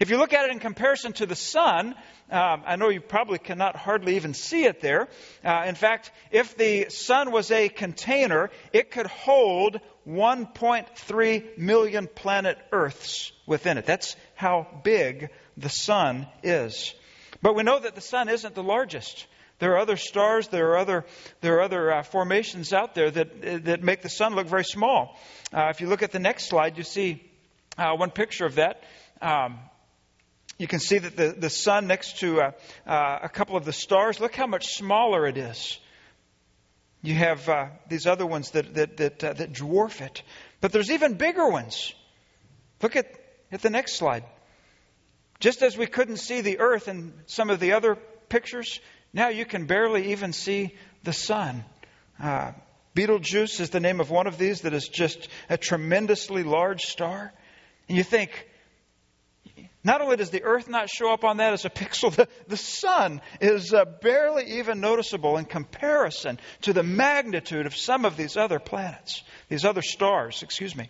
If 0.00 0.10
you 0.10 0.18
look 0.18 0.32
at 0.32 0.46
it 0.46 0.50
in 0.50 0.58
comparison 0.58 1.12
to 1.14 1.26
the 1.26 1.36
sun, 1.36 1.94
um, 2.30 2.62
I 2.66 2.76
know 2.76 2.88
you 2.88 3.00
probably 3.00 3.38
cannot 3.38 3.76
hardly 3.76 4.16
even 4.16 4.34
see 4.34 4.64
it 4.64 4.80
there. 4.80 5.08
Uh, 5.44 5.64
in 5.66 5.74
fact, 5.74 6.10
if 6.30 6.56
the 6.56 6.88
sun 6.88 7.30
was 7.30 7.50
a 7.50 7.68
container, 7.68 8.50
it 8.72 8.90
could 8.90 9.06
hold 9.06 9.80
1.3 10.08 11.58
million 11.58 12.08
planet 12.08 12.58
Earths 12.72 13.32
within 13.46 13.78
it. 13.78 13.86
That's 13.86 14.16
how 14.34 14.66
big 14.82 15.30
the 15.56 15.68
sun 15.68 16.26
is. 16.42 16.94
But 17.42 17.54
we 17.54 17.62
know 17.62 17.78
that 17.78 17.94
the 17.94 18.00
sun 18.00 18.28
isn't 18.28 18.54
the 18.54 18.62
largest. 18.62 19.26
There 19.58 19.74
are 19.74 19.78
other 19.78 19.96
stars, 19.96 20.48
there 20.48 20.70
are 20.72 20.78
other, 20.78 21.04
there 21.40 21.58
are 21.58 21.62
other 21.62 21.92
uh, 21.92 22.02
formations 22.02 22.72
out 22.72 22.94
there 22.94 23.10
that, 23.10 23.64
that 23.66 23.82
make 23.82 24.02
the 24.02 24.08
sun 24.08 24.34
look 24.34 24.48
very 24.48 24.64
small. 24.64 25.16
Uh, 25.52 25.68
if 25.68 25.80
you 25.80 25.86
look 25.86 26.02
at 26.02 26.10
the 26.10 26.18
next 26.18 26.48
slide, 26.48 26.78
you 26.78 26.82
see 26.82 27.22
uh, 27.78 27.94
one 27.94 28.10
picture 28.10 28.46
of 28.46 28.56
that. 28.56 28.82
Um, 29.20 29.58
you 30.62 30.68
can 30.68 30.78
see 30.78 30.98
that 30.98 31.16
the, 31.16 31.34
the 31.36 31.50
sun 31.50 31.88
next 31.88 32.20
to 32.20 32.40
uh, 32.40 32.50
uh, 32.86 33.18
a 33.24 33.28
couple 33.28 33.56
of 33.56 33.64
the 33.64 33.72
stars, 33.72 34.20
look 34.20 34.36
how 34.36 34.46
much 34.46 34.76
smaller 34.76 35.26
it 35.26 35.36
is. 35.36 35.76
You 37.02 37.16
have 37.16 37.48
uh, 37.48 37.66
these 37.88 38.06
other 38.06 38.24
ones 38.24 38.52
that, 38.52 38.72
that, 38.74 38.96
that, 38.98 39.24
uh, 39.24 39.32
that 39.32 39.52
dwarf 39.54 40.00
it. 40.00 40.22
But 40.60 40.70
there's 40.70 40.92
even 40.92 41.14
bigger 41.14 41.48
ones. 41.48 41.92
Look 42.80 42.94
at, 42.94 43.12
at 43.50 43.60
the 43.60 43.70
next 43.70 43.94
slide. 43.94 44.22
Just 45.40 45.62
as 45.62 45.76
we 45.76 45.88
couldn't 45.88 46.18
see 46.18 46.42
the 46.42 46.60
earth 46.60 46.86
in 46.86 47.12
some 47.26 47.50
of 47.50 47.58
the 47.58 47.72
other 47.72 47.96
pictures, 48.28 48.78
now 49.12 49.30
you 49.30 49.44
can 49.44 49.66
barely 49.66 50.12
even 50.12 50.32
see 50.32 50.76
the 51.02 51.12
sun. 51.12 51.64
Uh, 52.22 52.52
Betelgeuse 52.94 53.58
is 53.58 53.70
the 53.70 53.80
name 53.80 53.98
of 53.98 54.10
one 54.10 54.28
of 54.28 54.38
these 54.38 54.60
that 54.60 54.74
is 54.74 54.86
just 54.86 55.26
a 55.50 55.56
tremendously 55.56 56.44
large 56.44 56.82
star. 56.82 57.32
And 57.88 57.98
you 57.98 58.04
think, 58.04 58.46
not 59.84 60.00
only 60.00 60.16
does 60.16 60.30
the 60.30 60.44
earth 60.44 60.68
not 60.68 60.88
show 60.88 61.12
up 61.12 61.24
on 61.24 61.38
that 61.38 61.52
as 61.52 61.64
a 61.64 61.70
pixel, 61.70 62.14
the, 62.14 62.28
the 62.46 62.56
sun 62.56 63.20
is 63.40 63.74
uh, 63.74 63.84
barely 63.84 64.58
even 64.58 64.80
noticeable 64.80 65.38
in 65.38 65.44
comparison 65.44 66.38
to 66.62 66.72
the 66.72 66.82
magnitude 66.82 67.66
of 67.66 67.74
some 67.74 68.04
of 68.04 68.16
these 68.16 68.36
other 68.36 68.60
planets, 68.60 69.22
these 69.48 69.64
other 69.64 69.82
stars, 69.82 70.42
excuse 70.42 70.76
me. 70.76 70.88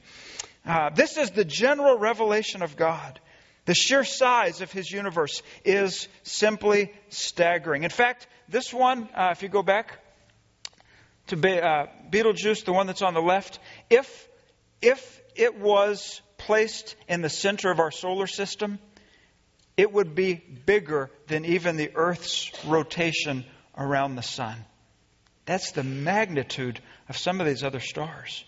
Uh, 0.67 0.91
this 0.91 1.17
is 1.17 1.31
the 1.31 1.45
general 1.45 1.99
revelation 1.99 2.63
of 2.63 2.77
God. 2.77 3.19
The 3.65 3.75
sheer 3.75 4.05
size 4.05 4.61
of 4.61 4.73
his 4.73 4.91
universe 4.91 5.43
is 5.65 6.09
simply 6.25 6.93
staggering. 7.09 7.85
In 7.85 7.91
fact, 7.91 8.27
this 8.49 8.73
one, 8.75 9.09
uh, 9.15 9.29
if 9.33 9.43
you 9.43 9.49
go 9.49 9.63
back 9.63 9.99
to 11.29 11.37
Be- 11.37 11.61
uh, 11.61 11.87
Betelgeuse, 12.11 12.65
the 12.65 12.73
one 12.73 12.87
that's 12.87 13.03
on 13.03 13.15
the 13.15 13.23
left, 13.23 13.59
if, 13.89 14.29
if 14.81 15.21
it 15.37 15.59
was 15.59 16.21
placed 16.47 16.97
in 17.09 17.23
the 17.23 17.29
center 17.29 17.71
of 17.71 17.79
our 17.79 17.91
solar 17.91 18.27
system, 18.27 18.79
it 19.77 19.93
would 19.93 20.15
be 20.15 20.35
bigger 20.35 21.11
than 21.29 21.45
even 21.45 21.77
the 21.77 21.91
Earth's 21.95 22.51
rotation 22.67 23.45
around 23.77 24.17
the 24.17 24.23
sun. 24.23 24.57
That's 25.47 25.73
the 25.73 25.83
magnitude 25.83 26.81
of 27.09 27.17
some 27.17 27.41
of 27.41 27.47
these 27.47 27.65
other 27.65 27.81
stars. 27.81 28.45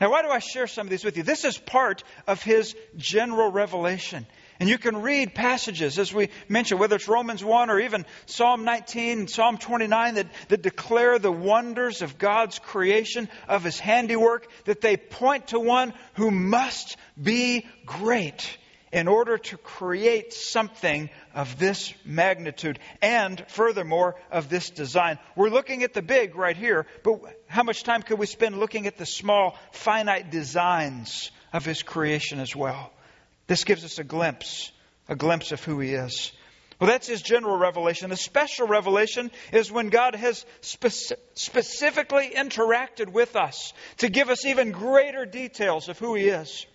Now, 0.00 0.10
why 0.10 0.22
do 0.22 0.28
I 0.28 0.40
share 0.40 0.66
some 0.66 0.86
of 0.86 0.90
these 0.90 1.04
with 1.04 1.16
you? 1.16 1.22
This 1.22 1.44
is 1.44 1.56
part 1.56 2.04
of 2.26 2.42
his 2.42 2.74
general 2.96 3.50
revelation. 3.50 4.26
And 4.58 4.68
you 4.68 4.78
can 4.78 5.02
read 5.02 5.34
passages, 5.34 5.98
as 5.98 6.12
we 6.12 6.30
mentioned, 6.48 6.80
whether 6.80 6.96
it's 6.96 7.08
Romans 7.08 7.44
1 7.44 7.70
or 7.70 7.80
even 7.80 8.06
Psalm 8.24 8.64
19, 8.64 9.28
Psalm 9.28 9.58
29, 9.58 10.14
that, 10.14 10.26
that 10.48 10.62
declare 10.62 11.18
the 11.18 11.32
wonders 11.32 12.00
of 12.00 12.18
God's 12.18 12.58
creation, 12.58 13.28
of 13.48 13.64
His 13.64 13.78
handiwork, 13.78 14.48
that 14.64 14.80
they 14.80 14.96
point 14.96 15.48
to 15.48 15.60
one 15.60 15.92
who 16.14 16.30
must 16.30 16.96
be 17.22 17.66
great 17.84 18.56
in 18.92 19.08
order 19.08 19.36
to 19.36 19.58
create 19.58 20.32
something 20.32 21.10
of 21.34 21.58
this 21.58 21.92
magnitude 22.04 22.78
and, 23.02 23.44
furthermore, 23.48 24.14
of 24.30 24.48
this 24.48 24.70
design. 24.70 25.18
We're 25.34 25.50
looking 25.50 25.82
at 25.82 25.92
the 25.92 26.00
big 26.00 26.34
right 26.34 26.56
here, 26.56 26.86
but 27.02 27.20
how 27.46 27.62
much 27.62 27.82
time 27.82 28.02
could 28.02 28.18
we 28.18 28.26
spend 28.26 28.58
looking 28.58 28.86
at 28.86 28.96
the 28.96 29.04
small, 29.04 29.58
finite 29.72 30.30
designs 30.30 31.30
of 31.52 31.64
His 31.64 31.82
creation 31.82 32.40
as 32.40 32.56
well? 32.56 32.90
This 33.46 33.64
gives 33.64 33.84
us 33.84 33.98
a 33.98 34.04
glimpse, 34.04 34.72
a 35.08 35.16
glimpse 35.16 35.52
of 35.52 35.62
who 35.62 35.80
He 35.80 35.94
is. 35.94 36.32
Well, 36.80 36.90
that's 36.90 37.06
His 37.06 37.22
general 37.22 37.56
revelation. 37.56 38.10
The 38.10 38.16
special 38.16 38.66
revelation 38.66 39.30
is 39.52 39.72
when 39.72 39.88
God 39.88 40.14
has 40.14 40.44
speci- 40.60 41.16
specifically 41.34 42.32
interacted 42.36 43.12
with 43.12 43.34
us 43.36 43.72
to 43.98 44.08
give 44.08 44.28
us 44.28 44.44
even 44.44 44.72
greater 44.72 45.24
details 45.24 45.88
of 45.88 45.98
who 45.98 46.14
He 46.14 46.24
is. 46.24 46.66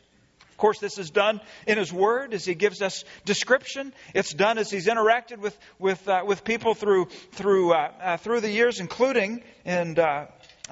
Of 0.49 0.57
course, 0.57 0.79
this 0.79 0.97
is 0.97 1.09
done 1.09 1.41
in 1.67 1.77
His 1.77 1.91
Word 1.91 2.33
as 2.33 2.45
He 2.45 2.55
gives 2.55 2.81
us 2.81 3.03
description. 3.25 3.93
It's 4.15 4.33
done 4.33 4.57
as 4.57 4.71
He's 4.71 4.87
interacted 4.87 5.37
with 5.37 5.57
with 5.77 6.07
uh, 6.07 6.23
with 6.25 6.43
people 6.43 6.73
through 6.73 7.05
through 7.33 7.73
uh, 7.73 7.91
uh, 7.99 8.17
through 8.17 8.41
the 8.41 8.51
years, 8.51 8.79
including 8.79 9.43
and 9.65 9.99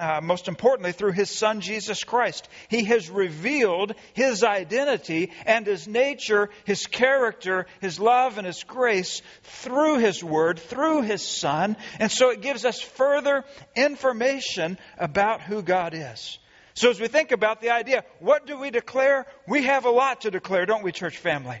uh, 0.00 0.20
most 0.22 0.48
importantly, 0.48 0.92
through 0.92 1.12
his 1.12 1.30
son 1.30 1.60
Jesus 1.60 2.04
Christ. 2.04 2.48
He 2.68 2.84
has 2.84 3.10
revealed 3.10 3.94
his 4.14 4.42
identity 4.42 5.30
and 5.44 5.66
his 5.66 5.86
nature, 5.86 6.48
his 6.64 6.86
character, 6.86 7.66
his 7.80 8.00
love, 8.00 8.38
and 8.38 8.46
his 8.46 8.64
grace 8.64 9.20
through 9.42 9.98
his 9.98 10.24
word, 10.24 10.58
through 10.58 11.02
his 11.02 11.22
son. 11.26 11.76
And 11.98 12.10
so 12.10 12.30
it 12.30 12.40
gives 12.40 12.64
us 12.64 12.80
further 12.80 13.44
information 13.76 14.78
about 14.96 15.42
who 15.42 15.62
God 15.62 15.92
is. 15.94 16.38
So 16.72 16.88
as 16.88 16.98
we 16.98 17.08
think 17.08 17.30
about 17.30 17.60
the 17.60 17.70
idea, 17.70 18.04
what 18.20 18.46
do 18.46 18.58
we 18.58 18.70
declare? 18.70 19.26
We 19.46 19.64
have 19.64 19.84
a 19.84 19.90
lot 19.90 20.22
to 20.22 20.30
declare, 20.30 20.64
don't 20.64 20.82
we, 20.82 20.92
church 20.92 21.18
family? 21.18 21.58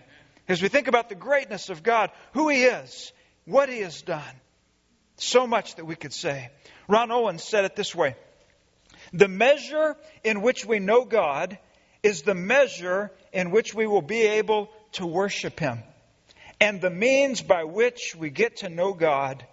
As 0.48 0.62
we 0.62 0.68
think 0.68 0.88
about 0.88 1.10
the 1.10 1.14
greatness 1.14 1.68
of 1.68 1.82
God, 1.82 2.10
who 2.32 2.48
he 2.48 2.64
is, 2.64 3.12
what 3.44 3.68
he 3.68 3.80
has 3.80 4.00
done. 4.00 4.22
So 5.16 5.46
much 5.46 5.74
that 5.74 5.84
we 5.84 5.94
could 5.94 6.14
say. 6.14 6.50
Ron 6.88 7.10
Owen 7.10 7.38
said 7.38 7.66
it 7.66 7.76
this 7.76 7.94
way 7.94 8.16
the 9.12 9.28
measure 9.28 9.96
in 10.24 10.42
which 10.42 10.64
we 10.64 10.78
know 10.78 11.04
God 11.04 11.58
is 12.02 12.22
the 12.22 12.34
measure 12.34 13.10
in 13.32 13.50
which 13.50 13.74
we 13.74 13.86
will 13.86 14.02
be 14.02 14.22
able 14.22 14.70
to 14.92 15.06
worship 15.06 15.60
Him. 15.60 15.82
And 16.60 16.80
the 16.80 16.90
means 16.90 17.42
by 17.42 17.64
which 17.64 18.14
we 18.16 18.30
get 18.30 18.58
to 18.58 18.68
know 18.68 18.92
God 18.92 19.44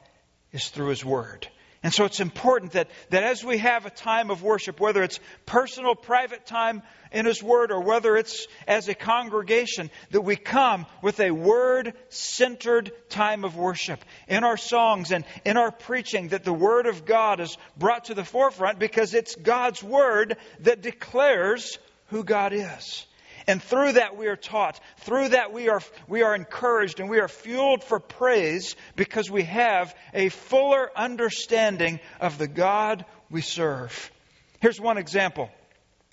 is 0.52 0.68
through 0.70 0.90
His 0.90 1.06
Word. 1.06 1.48
And 1.88 1.94
so 1.94 2.03
it's 2.03 2.20
important 2.20 2.74
that, 2.74 2.89
that 3.12 3.24
as 3.24 3.46
we 3.46 3.60
have 3.60 3.86
a 3.86 3.89
time 3.89 4.29
of 4.29 4.44
worship, 4.44 4.82
whether 4.82 5.01
it's 5.03 5.22
personal, 5.46 5.96
private 5.96 6.46
time 6.46 6.84
in 7.13 7.25
His 7.25 7.41
Word 7.41 7.72
or 7.72 7.79
whether 7.79 8.17
it's 8.17 8.46
as 8.67 8.89
a 8.89 8.94
congregation, 8.94 9.89
that 10.12 10.20
we 10.20 10.36
come 10.36 10.86
with 11.01 11.22
a 11.22 11.32
Word 11.32 11.94
centered 12.10 12.91
time 13.08 13.46
of 13.46 13.56
worship. 13.56 14.03
In 14.27 14.44
our 14.44 14.58
songs 14.58 15.13
and 15.13 15.24
in 15.46 15.56
our 15.56 15.72
preaching, 15.72 16.27
that 16.27 16.44
the 16.44 16.51
Word 16.51 16.88
of 16.88 17.06
God 17.06 17.39
is 17.39 17.58
brought 17.77 18.03
to 18.06 18.13
the 18.13 18.25
forefront 18.25 18.79
because 18.79 19.13
it's 19.13 19.38
God's 19.38 19.82
Word 19.82 20.36
that 20.60 20.82
declares 20.82 21.79
who 22.08 22.25
God 22.25 22.51
is. 22.51 23.06
And 23.48 23.63
through 23.63 23.94
that 23.94 24.18
we 24.18 24.27
are 24.27 24.36
taught. 24.36 24.80
Through 25.00 25.30
that 25.30 25.54
we 25.54 25.70
are, 25.70 25.82
we 26.08 26.22
are 26.22 26.36
encouraged 26.36 27.00
and 27.00 27.10
we 27.10 27.20
are 27.20 27.30
fueled 27.30 27.84
for 27.84 28.00
praise 28.00 28.75
because 28.98 29.32
we 29.32 29.44
have 29.44 29.96
a 30.13 30.30
fuller 30.30 30.92
understanding 30.96 32.01
of 32.20 32.38
the 32.38 32.48
God 32.48 33.06
we 33.30 33.42
serve. 33.42 34.12
Here's 34.60 34.82
one 34.82 34.98
example. 34.98 35.50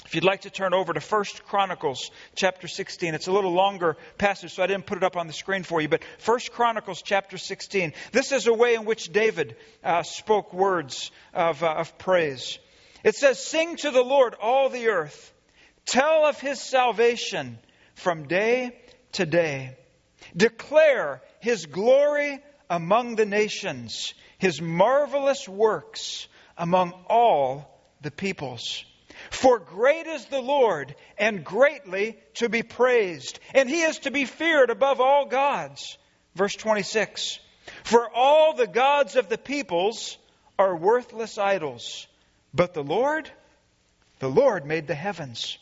If 0.06 0.14
you'd 0.14 0.24
like 0.24 0.42
to 0.42 0.50
turn 0.50 0.74
over 0.74 0.92
to 0.92 1.00
1 1.00 1.24
Chronicles 1.46 2.10
chapter 2.36 2.68
16, 2.68 3.14
it's 3.14 3.26
a 3.26 3.32
little 3.32 3.52
longer 3.52 3.96
passage, 4.18 4.52
so 4.52 4.62
I 4.62 4.66
didn't 4.66 4.86
put 4.86 4.98
it 4.98 5.02
up 5.02 5.16
on 5.16 5.26
the 5.26 5.32
screen 5.32 5.62
for 5.62 5.80
you. 5.80 5.88
But 5.88 6.02
1 6.24 6.38
Chronicles 6.52 7.02
chapter 7.02 7.38
16, 7.38 7.94
this 8.12 8.30
is 8.30 8.46
a 8.46 8.52
way 8.52 8.74
in 8.74 8.84
which 8.84 9.10
David 9.12 9.56
uh, 9.82 10.02
spoke 10.02 10.52
words 10.52 11.10
of, 11.32 11.62
uh, 11.62 11.72
of 11.72 11.96
praise. 11.96 12.58
It 13.02 13.14
says, 13.14 13.42
Sing 13.42 13.76
to 13.76 13.90
the 13.90 14.02
Lord, 14.02 14.34
all 14.34 14.68
the 14.68 14.88
earth. 14.88 15.32
Tell 15.86 16.26
of 16.26 16.40
his 16.40 16.60
salvation 16.60 17.58
from 17.94 18.26
day 18.26 18.76
to 19.12 19.26
day. 19.26 19.76
Declare 20.36 21.22
his 21.40 21.66
glory 21.66 22.40
among 22.68 23.16
the 23.16 23.26
nations, 23.26 24.14
his 24.38 24.60
marvelous 24.60 25.48
works 25.48 26.26
among 26.56 26.92
all 27.08 27.80
the 28.00 28.10
peoples. 28.10 28.84
For 29.30 29.58
great 29.58 30.06
is 30.06 30.26
the 30.26 30.40
Lord, 30.40 30.94
and 31.18 31.44
greatly 31.44 32.18
to 32.34 32.48
be 32.48 32.62
praised, 32.62 33.38
and 33.54 33.68
he 33.68 33.82
is 33.82 34.00
to 34.00 34.10
be 34.10 34.24
feared 34.24 34.70
above 34.70 35.00
all 35.00 35.26
gods. 35.26 35.96
Verse 36.34 36.54
26 36.56 37.38
For 37.84 38.08
all 38.10 38.54
the 38.54 38.66
gods 38.66 39.16
of 39.16 39.28
the 39.28 39.38
peoples 39.38 40.18
are 40.58 40.76
worthless 40.76 41.38
idols, 41.38 42.06
but 42.52 42.74
the 42.74 42.82
Lord, 42.82 43.30
the 44.18 44.30
Lord 44.30 44.66
made 44.66 44.86
the 44.86 44.94
heavens. 44.94 45.58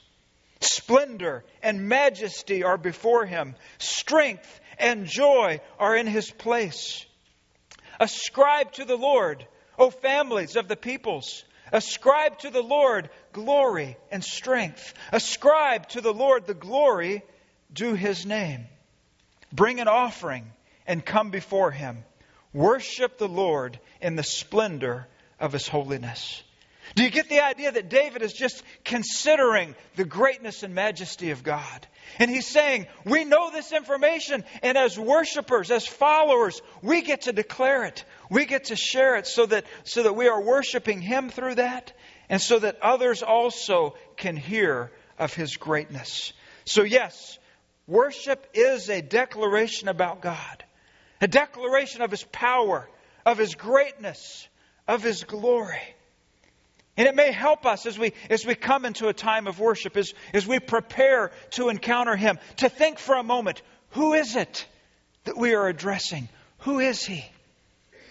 Splendor 0.64 1.44
and 1.62 1.88
majesty 1.88 2.64
are 2.64 2.78
before 2.78 3.26
him. 3.26 3.54
Strength 3.78 4.60
and 4.78 5.06
joy 5.06 5.60
are 5.78 5.96
in 5.96 6.06
his 6.06 6.30
place. 6.30 7.04
Ascribe 8.00 8.72
to 8.72 8.84
the 8.84 8.96
Lord, 8.96 9.46
O 9.78 9.90
families 9.90 10.56
of 10.56 10.68
the 10.68 10.76
peoples. 10.76 11.44
Ascribe 11.72 12.38
to 12.40 12.50
the 12.50 12.62
Lord 12.62 13.08
glory 13.32 13.96
and 14.10 14.22
strength. 14.22 14.92
Ascribe 15.10 15.88
to 15.90 16.00
the 16.00 16.12
Lord 16.12 16.46
the 16.46 16.54
glory 16.54 17.22
due 17.72 17.94
his 17.94 18.26
name. 18.26 18.66
Bring 19.52 19.80
an 19.80 19.88
offering 19.88 20.52
and 20.86 21.04
come 21.04 21.30
before 21.30 21.70
him. 21.70 22.04
Worship 22.52 23.18
the 23.18 23.28
Lord 23.28 23.78
in 24.00 24.16
the 24.16 24.22
splendor 24.22 25.08
of 25.40 25.52
his 25.52 25.66
holiness. 25.66 26.42
Do 26.94 27.04
you 27.04 27.10
get 27.10 27.28
the 27.28 27.40
idea 27.40 27.72
that 27.72 27.88
David 27.88 28.22
is 28.22 28.32
just 28.32 28.62
considering 28.84 29.74
the 29.96 30.04
greatness 30.04 30.62
and 30.62 30.74
majesty 30.74 31.30
of 31.30 31.42
God? 31.42 31.86
And 32.18 32.30
he's 32.30 32.46
saying, 32.46 32.86
we 33.04 33.24
know 33.24 33.50
this 33.50 33.72
information, 33.72 34.44
and 34.62 34.76
as 34.76 34.98
worshipers, 34.98 35.70
as 35.70 35.86
followers, 35.86 36.60
we 36.82 37.02
get 37.02 37.22
to 37.22 37.32
declare 37.32 37.84
it. 37.84 38.04
We 38.30 38.44
get 38.44 38.64
to 38.64 38.76
share 38.76 39.16
it 39.16 39.26
so 39.26 39.46
that, 39.46 39.64
so 39.84 40.02
that 40.02 40.14
we 40.14 40.28
are 40.28 40.40
worshiping 40.40 41.00
him 41.00 41.30
through 41.30 41.54
that, 41.56 41.92
and 42.28 42.40
so 42.40 42.58
that 42.58 42.78
others 42.82 43.22
also 43.22 43.94
can 44.16 44.36
hear 44.36 44.90
of 45.18 45.32
his 45.32 45.56
greatness. 45.56 46.32
So, 46.64 46.82
yes, 46.82 47.38
worship 47.86 48.46
is 48.54 48.90
a 48.90 49.00
declaration 49.00 49.88
about 49.88 50.20
God, 50.20 50.64
a 51.20 51.28
declaration 51.28 52.02
of 52.02 52.10
his 52.10 52.24
power, 52.24 52.88
of 53.24 53.38
his 53.38 53.54
greatness, 53.54 54.48
of 54.86 55.02
his 55.02 55.24
glory. 55.24 55.80
And 56.96 57.08
it 57.08 57.16
may 57.16 57.32
help 57.32 57.64
us 57.64 57.86
as 57.86 57.98
we, 57.98 58.12
as 58.28 58.44
we 58.44 58.54
come 58.54 58.84
into 58.84 59.08
a 59.08 59.14
time 59.14 59.46
of 59.46 59.58
worship, 59.58 59.96
as, 59.96 60.12
as 60.34 60.46
we 60.46 60.58
prepare 60.58 61.30
to 61.52 61.70
encounter 61.70 62.16
Him, 62.16 62.38
to 62.58 62.68
think 62.68 62.98
for 62.98 63.16
a 63.16 63.22
moment 63.22 63.62
who 63.90 64.12
is 64.12 64.36
it 64.36 64.66
that 65.24 65.36
we 65.36 65.54
are 65.54 65.68
addressing? 65.68 66.28
Who 66.60 66.80
is 66.80 67.04
He? 67.04 67.24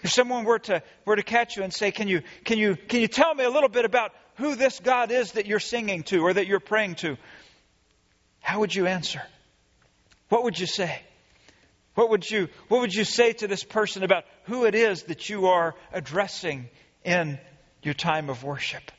If 0.02 0.10
someone 0.10 0.44
were 0.44 0.58
to, 0.60 0.82
were 1.04 1.14
to 1.14 1.22
catch 1.22 1.56
you 1.56 1.62
and 1.62 1.72
say, 1.72 1.92
can 1.92 2.08
you, 2.08 2.22
can, 2.44 2.58
you, 2.58 2.76
can 2.76 3.00
you 3.00 3.08
tell 3.08 3.32
me 3.34 3.44
a 3.44 3.50
little 3.50 3.68
bit 3.68 3.84
about 3.84 4.12
who 4.36 4.56
this 4.56 4.80
God 4.80 5.12
is 5.12 5.32
that 5.32 5.46
you're 5.46 5.60
singing 5.60 6.02
to 6.04 6.22
or 6.22 6.32
that 6.32 6.48
you're 6.48 6.60
praying 6.60 6.96
to? 6.96 7.16
How 8.40 8.58
would 8.60 8.74
you 8.74 8.88
answer? 8.88 9.22
What 10.28 10.42
would 10.42 10.58
you 10.58 10.66
say? 10.66 11.00
What 11.94 12.10
would 12.10 12.28
you, 12.28 12.48
what 12.68 12.80
would 12.80 12.94
you 12.94 13.04
say 13.04 13.32
to 13.34 13.46
this 13.46 13.62
person 13.62 14.02
about 14.02 14.24
who 14.44 14.64
it 14.64 14.74
is 14.74 15.04
that 15.04 15.28
you 15.28 15.46
are 15.46 15.74
addressing 15.92 16.68
in 17.04 17.38
your 17.82 17.94
time 17.94 18.30
of 18.30 18.44
worship? 18.44 18.90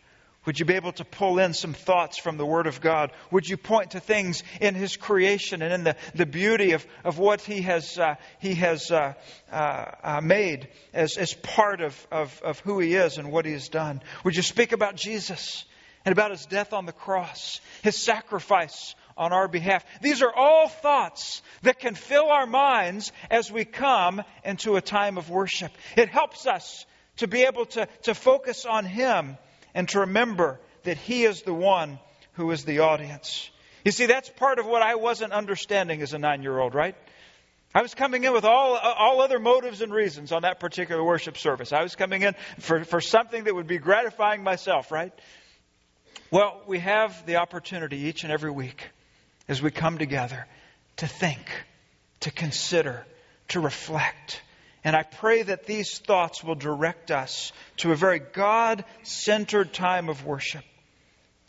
Would 0.45 0.59
you 0.59 0.65
be 0.65 0.73
able 0.73 0.91
to 0.93 1.05
pull 1.05 1.39
in 1.39 1.53
some 1.53 1.73
thoughts 1.73 2.17
from 2.17 2.35
the 2.35 2.45
Word 2.45 2.67
of 2.67 2.81
God? 2.81 3.11
Would 3.31 3.47
you 3.47 3.55
point 3.55 3.91
to 3.91 4.01
things 4.01 4.43
in 4.59 4.75
His 4.75 4.97
creation 4.97 5.61
and 5.61 5.73
in 5.73 5.83
the, 5.85 5.95
the 6.15 6.25
beauty 6.25 6.73
of, 6.73 6.85
of 7.05 7.17
what 7.17 7.39
He 7.39 7.61
has, 7.61 7.97
uh, 7.97 8.15
he 8.39 8.55
has 8.55 8.91
uh, 8.91 9.13
uh, 9.51 9.85
uh, 10.03 10.21
made 10.21 10.67
as, 10.93 11.17
as 11.17 11.33
part 11.33 11.79
of, 11.79 12.07
of, 12.11 12.41
of 12.43 12.59
who 12.59 12.79
He 12.79 12.93
is 12.93 13.17
and 13.17 13.31
what 13.31 13.45
He 13.45 13.53
has 13.53 13.69
done? 13.69 14.01
Would 14.25 14.35
you 14.35 14.41
speak 14.41 14.73
about 14.73 14.97
Jesus 14.97 15.63
and 16.03 16.11
about 16.11 16.31
His 16.31 16.45
death 16.45 16.73
on 16.73 16.85
the 16.85 16.91
cross, 16.91 17.61
His 17.81 17.95
sacrifice 17.95 18.95
on 19.15 19.31
our 19.31 19.47
behalf? 19.47 19.85
These 20.01 20.21
are 20.21 20.33
all 20.35 20.67
thoughts 20.67 21.41
that 21.61 21.79
can 21.79 21.95
fill 21.95 22.29
our 22.29 22.45
minds 22.45 23.13
as 23.31 23.49
we 23.49 23.63
come 23.63 24.21
into 24.43 24.75
a 24.75 24.81
time 24.81 25.17
of 25.17 25.29
worship. 25.29 25.71
It 25.95 26.09
helps 26.09 26.45
us 26.45 26.85
to 27.17 27.27
be 27.27 27.43
able 27.43 27.65
to, 27.67 27.87
to 28.03 28.13
focus 28.13 28.65
on 28.65 28.85
Him 28.85 29.37
and 29.73 29.87
to 29.89 30.01
remember 30.01 30.59
that 30.83 30.97
He 30.97 31.23
is 31.25 31.41
the 31.41 31.53
one 31.53 31.99
who 32.33 32.51
is 32.51 32.65
the 32.65 32.79
audience. 32.79 33.49
You 33.85 33.91
see, 33.91 34.05
that's 34.05 34.29
part 34.29 34.59
of 34.59 34.65
what 34.65 34.81
I 34.81 34.95
wasn't 34.95 35.33
understanding 35.33 36.01
as 36.01 36.13
a 36.13 36.17
nine 36.17 36.41
year 36.41 36.57
old, 36.57 36.73
right? 36.73 36.95
I 37.75 37.81
was 37.81 37.95
coming 37.95 38.23
in 38.23 38.33
with 38.33 38.45
all, 38.45 38.75
all 38.77 39.21
other 39.21 39.39
motives 39.39 39.81
and 39.81 39.91
reasons 39.91 40.31
on 40.31 40.43
that 40.43 40.59
particular 40.59 41.03
worship 41.03 41.37
service. 41.37 41.73
I 41.73 41.81
was 41.81 41.95
coming 41.95 42.21
in 42.21 42.35
for, 42.59 42.83
for 42.83 43.01
something 43.01 43.45
that 43.45 43.55
would 43.55 43.67
be 43.67 43.79
gratifying 43.79 44.43
myself, 44.43 44.91
right? 44.91 45.11
Well, 46.29 46.61
we 46.67 46.79
have 46.79 47.25
the 47.25 47.37
opportunity 47.37 47.97
each 47.97 48.23
and 48.23 48.31
every 48.31 48.51
week 48.51 48.89
as 49.47 49.61
we 49.61 49.71
come 49.71 49.97
together 49.97 50.45
to 50.97 51.07
think, 51.07 51.51
to 52.21 52.31
consider, 52.31 53.05
to 53.49 53.59
reflect 53.59 54.41
and 54.83 54.95
I 54.95 55.03
pray 55.03 55.43
that 55.43 55.65
these 55.65 55.99
thoughts 55.99 56.43
will 56.43 56.55
direct 56.55 57.09
us 57.11 57.53
to 57.77 57.91
a 57.91 57.95
very 57.95 58.19
God 58.19 58.83
centered 59.03 59.73
time 59.73 60.09
of 60.09 60.25
worship. 60.25 60.63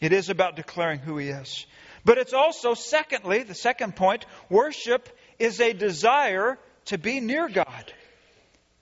It 0.01 0.13
is 0.13 0.29
about 0.29 0.57
declaring 0.57 1.01
who 1.01 1.19
He 1.19 1.29
is. 1.29 1.67
But 2.05 2.19
it's 2.19 2.35
also, 2.35 2.75
secondly, 2.75 3.43
the 3.43 3.55
second 3.55 3.97
point, 3.97 4.27
worship 4.49 5.09
is 5.39 5.61
a 5.61 5.73
desire 5.73 6.59
to 6.87 6.99
be 6.99 7.21
near 7.21 7.49
God. 7.49 7.93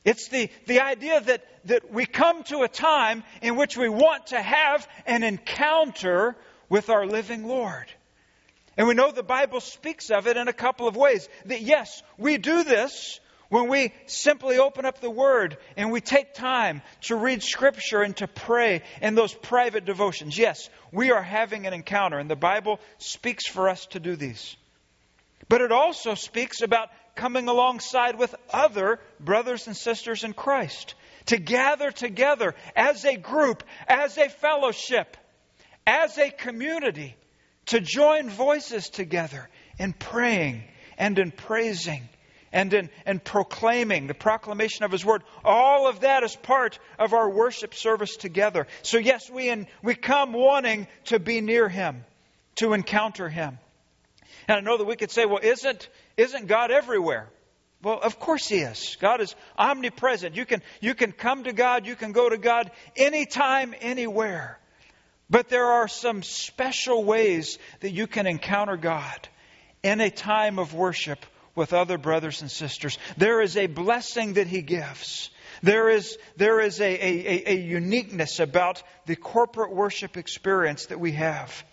It's 0.04 0.28
the, 0.28 0.50
the 0.66 0.80
idea 0.80 1.20
that, 1.20 1.44
that 1.66 1.92
we 1.92 2.04
come 2.04 2.42
to 2.44 2.62
a 2.62 2.68
time 2.68 3.22
in 3.40 3.56
which 3.56 3.76
we 3.76 3.88
want 3.88 4.28
to 4.28 4.42
have 4.42 4.88
an 5.06 5.22
encounter 5.22 6.36
with 6.68 6.90
our 6.90 7.06
living 7.06 7.46
Lord. 7.46 7.86
And 8.76 8.88
we 8.88 8.94
know 8.94 9.12
the 9.12 9.22
Bible 9.22 9.60
speaks 9.60 10.10
of 10.10 10.26
it 10.26 10.36
in 10.36 10.48
a 10.48 10.52
couple 10.52 10.88
of 10.88 10.96
ways. 10.96 11.28
That 11.44 11.60
yes, 11.60 12.02
we 12.18 12.38
do 12.38 12.64
this 12.64 13.20
when 13.52 13.68
we 13.68 13.92
simply 14.06 14.56
open 14.56 14.86
up 14.86 15.02
the 15.02 15.10
Word 15.10 15.58
and 15.76 15.92
we 15.92 16.00
take 16.00 16.32
time 16.32 16.80
to 17.02 17.16
read 17.16 17.42
Scripture 17.42 18.00
and 18.00 18.16
to 18.16 18.26
pray 18.26 18.80
in 19.02 19.14
those 19.14 19.34
private 19.34 19.84
devotions, 19.84 20.38
yes, 20.38 20.70
we 20.90 21.10
are 21.10 21.22
having 21.22 21.66
an 21.66 21.74
encounter, 21.74 22.18
and 22.18 22.30
the 22.30 22.34
Bible 22.34 22.80
speaks 22.96 23.46
for 23.46 23.68
us 23.68 23.84
to 23.88 24.00
do 24.00 24.16
these. 24.16 24.56
But 25.50 25.60
it 25.60 25.70
also 25.70 26.14
speaks 26.14 26.62
about 26.62 26.88
coming 27.14 27.46
alongside 27.46 28.18
with 28.18 28.34
other 28.48 29.00
brothers 29.20 29.66
and 29.66 29.76
sisters 29.76 30.24
in 30.24 30.32
Christ, 30.32 30.94
to 31.26 31.36
gather 31.36 31.90
together 31.90 32.54
as 32.74 33.04
a 33.04 33.18
group, 33.18 33.64
as 33.86 34.16
a 34.16 34.30
fellowship, 34.30 35.14
as 35.86 36.16
a 36.16 36.30
community, 36.30 37.16
to 37.66 37.80
join 37.80 38.30
voices 38.30 38.88
together 38.88 39.46
in 39.78 39.92
praying 39.92 40.64
and 40.96 41.18
in 41.18 41.32
praising 41.32 42.08
and 42.52 42.72
in 42.72 42.90
and 43.06 43.22
proclaiming 43.22 44.06
the 44.06 44.14
proclamation 44.14 44.84
of 44.84 44.92
his 44.92 45.04
word. 45.04 45.22
All 45.44 45.88
of 45.88 46.00
that 46.00 46.22
is 46.22 46.36
part 46.36 46.78
of 46.98 47.12
our 47.14 47.28
worship 47.28 47.74
service 47.74 48.16
together. 48.16 48.66
So 48.82 48.98
yes 48.98 49.30
we 49.30 49.66
we 49.82 49.94
come 49.94 50.32
wanting 50.32 50.86
to 51.06 51.18
be 51.18 51.40
near 51.40 51.68
him 51.68 52.04
to 52.56 52.74
encounter 52.74 53.28
him. 53.28 53.58
And 54.48 54.58
i 54.58 54.60
know 54.60 54.76
that 54.76 54.84
we 54.84 54.96
could 54.96 55.10
say 55.10 55.24
well 55.24 55.40
isn't 55.42 55.88
isn't 56.16 56.46
god 56.46 56.70
everywhere? 56.70 57.28
Well 57.82 57.98
of 58.00 58.18
course 58.18 58.48
he 58.48 58.58
is. 58.58 58.96
God 59.00 59.20
is 59.20 59.34
omnipresent. 59.58 60.36
You 60.36 60.44
can 60.44 60.62
you 60.80 60.94
can 60.94 61.12
come 61.12 61.44
to 61.44 61.52
god 61.52 61.86
you 61.86 61.96
can 61.96 62.12
go 62.12 62.28
to 62.28 62.36
god 62.36 62.70
anytime 62.96 63.74
anywhere. 63.80 64.58
But 65.30 65.48
there 65.48 65.64
are 65.64 65.88
some 65.88 66.22
special 66.22 67.04
ways 67.04 67.58
that 67.80 67.90
you 67.90 68.06
can 68.06 68.26
encounter 68.26 68.76
god 68.76 69.28
in 69.82 70.00
a 70.02 70.10
time 70.10 70.58
of 70.58 70.74
worship 70.74 71.24
with 71.54 71.72
other 71.72 71.98
brothers 71.98 72.40
and 72.42 72.50
sisters. 72.50 72.98
There 73.16 73.40
is 73.40 73.56
a 73.56 73.66
blessing 73.66 74.34
that 74.34 74.46
He 74.46 74.62
gives. 74.62 75.30
There 75.62 75.90
is, 75.90 76.18
there 76.36 76.60
is 76.60 76.80
a, 76.80 76.84
a, 76.84 77.52
a, 77.52 77.56
uniqueness 77.56 78.40
about 78.40 78.82
the 79.06 79.16
corporate 79.16 79.72
worship 79.72 80.16
experience 80.16 80.86
that 80.86 80.98
we 80.98 81.12
have. 81.12 81.64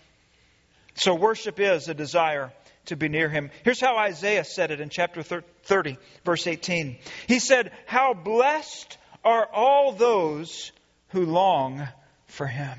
So, 0.94 1.14
worship 1.14 1.58
is 1.58 1.88
a 1.88 1.94
desire 1.94 2.52
to 2.86 2.96
be 2.96 3.08
near 3.08 3.28
Him. 3.28 3.50
Here's 3.64 3.80
how 3.80 3.96
Isaiah 3.96 4.44
said 4.44 4.70
it 4.70 4.80
in 4.80 4.90
chapter 4.90 5.22
30, 5.22 5.96
verse 6.24 6.46
18. 6.46 6.98
He 7.26 7.38
said, 7.38 7.72
How 7.86 8.14
blessed 8.14 8.98
are 9.24 9.48
all 9.52 9.92
those 9.92 10.72
who 11.08 11.24
long 11.24 11.86
for 12.26 12.46
Him. 12.46 12.78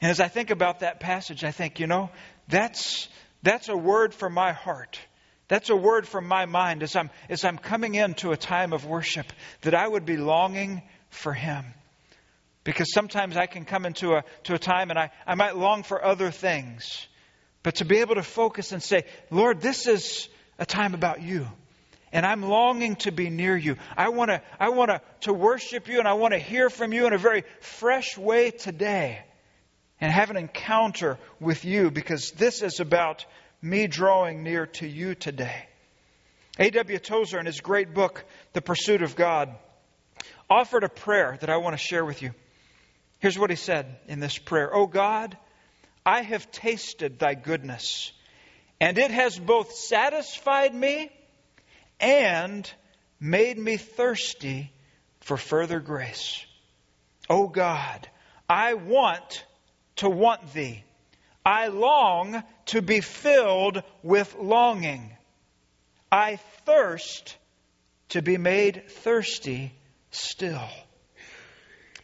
And 0.00 0.10
as 0.10 0.20
I 0.20 0.28
think 0.28 0.50
about 0.50 0.80
that 0.80 1.00
passage, 1.00 1.44
I 1.44 1.50
think, 1.50 1.80
you 1.80 1.86
know, 1.86 2.10
that's, 2.46 3.08
that's 3.42 3.68
a 3.68 3.76
word 3.76 4.14
from 4.14 4.34
my 4.34 4.52
heart. 4.52 4.98
That's 5.48 5.70
a 5.70 5.76
word 5.76 6.06
from 6.06 6.26
my 6.26 6.46
mind 6.46 6.82
as 6.82 6.94
I'm, 6.94 7.10
as 7.28 7.44
I'm 7.44 7.56
coming 7.56 7.94
into 7.94 8.32
a 8.32 8.36
time 8.36 8.72
of 8.72 8.84
worship 8.84 9.26
that 9.62 9.74
I 9.74 9.86
would 9.88 10.04
be 10.04 10.16
longing 10.16 10.82
for 11.08 11.32
Him. 11.32 11.64
Because 12.64 12.92
sometimes 12.92 13.36
I 13.36 13.46
can 13.46 13.64
come 13.64 13.86
into 13.86 14.12
a, 14.12 14.24
to 14.44 14.54
a 14.54 14.58
time 14.58 14.90
and 14.90 14.98
I, 14.98 15.10
I 15.26 15.36
might 15.36 15.56
long 15.56 15.84
for 15.84 16.04
other 16.04 16.30
things. 16.30 17.06
But 17.62 17.76
to 17.76 17.86
be 17.86 17.98
able 17.98 18.16
to 18.16 18.22
focus 18.22 18.72
and 18.72 18.82
say, 18.82 19.04
Lord, 19.30 19.62
this 19.62 19.86
is 19.86 20.28
a 20.58 20.66
time 20.66 20.92
about 20.92 21.22
you. 21.22 21.46
And 22.12 22.26
I'm 22.26 22.42
longing 22.42 22.96
to 22.96 23.10
be 23.10 23.30
near 23.30 23.56
you. 23.56 23.76
I 23.96 24.10
want 24.10 24.30
to 24.30 24.42
I 24.58 24.70
want 24.70 24.90
to, 24.90 25.00
to 25.22 25.32
worship 25.32 25.88
you 25.88 25.98
and 25.98 26.08
I 26.08 26.14
want 26.14 26.32
to 26.32 26.38
hear 26.38 26.70
from 26.70 26.92
you 26.92 27.06
in 27.06 27.12
a 27.12 27.18
very 27.18 27.44
fresh 27.60 28.16
way 28.16 28.50
today 28.50 29.20
and 30.00 30.12
have 30.12 30.30
an 30.30 30.36
encounter 30.36 31.18
with 31.40 31.64
you 31.64 31.90
because 31.90 32.32
this 32.32 32.62
is 32.62 32.80
about 32.80 33.24
me 33.60 33.86
drawing 33.86 34.42
near 34.42 34.66
to 34.66 34.86
you 34.86 35.14
today. 35.14 35.66
A.W. 36.58 36.98
Tozer, 36.98 37.38
in 37.38 37.46
his 37.46 37.60
great 37.60 37.94
book, 37.94 38.24
The 38.52 38.60
Pursuit 38.60 39.02
of 39.02 39.16
God, 39.16 39.54
offered 40.50 40.84
a 40.84 40.88
prayer 40.88 41.36
that 41.40 41.50
I 41.50 41.58
want 41.58 41.74
to 41.74 41.82
share 41.82 42.04
with 42.04 42.22
you. 42.22 42.32
Here's 43.20 43.38
what 43.38 43.50
he 43.50 43.56
said 43.56 43.96
in 44.06 44.20
this 44.20 44.38
prayer 44.38 44.74
O 44.74 44.86
God, 44.86 45.36
I 46.06 46.22
have 46.22 46.50
tasted 46.50 47.18
thy 47.18 47.34
goodness, 47.34 48.12
and 48.80 48.98
it 48.98 49.10
has 49.10 49.38
both 49.38 49.72
satisfied 49.72 50.74
me 50.74 51.10
and 52.00 52.70
made 53.20 53.58
me 53.58 53.76
thirsty 53.76 54.72
for 55.20 55.36
further 55.36 55.80
grace. 55.80 56.44
O 57.28 57.48
God, 57.48 58.08
I 58.48 58.74
want 58.74 59.44
to 59.98 60.08
want 60.08 60.52
thee. 60.52 60.82
I 61.44 61.68
long 61.68 62.42
to 62.66 62.82
be 62.82 63.00
filled 63.00 63.82
with 64.02 64.34
longing. 64.38 65.10
I 66.10 66.36
thirst 66.66 67.36
to 68.10 68.22
be 68.22 68.36
made 68.36 68.88
thirsty 68.88 69.72
still. 70.10 70.68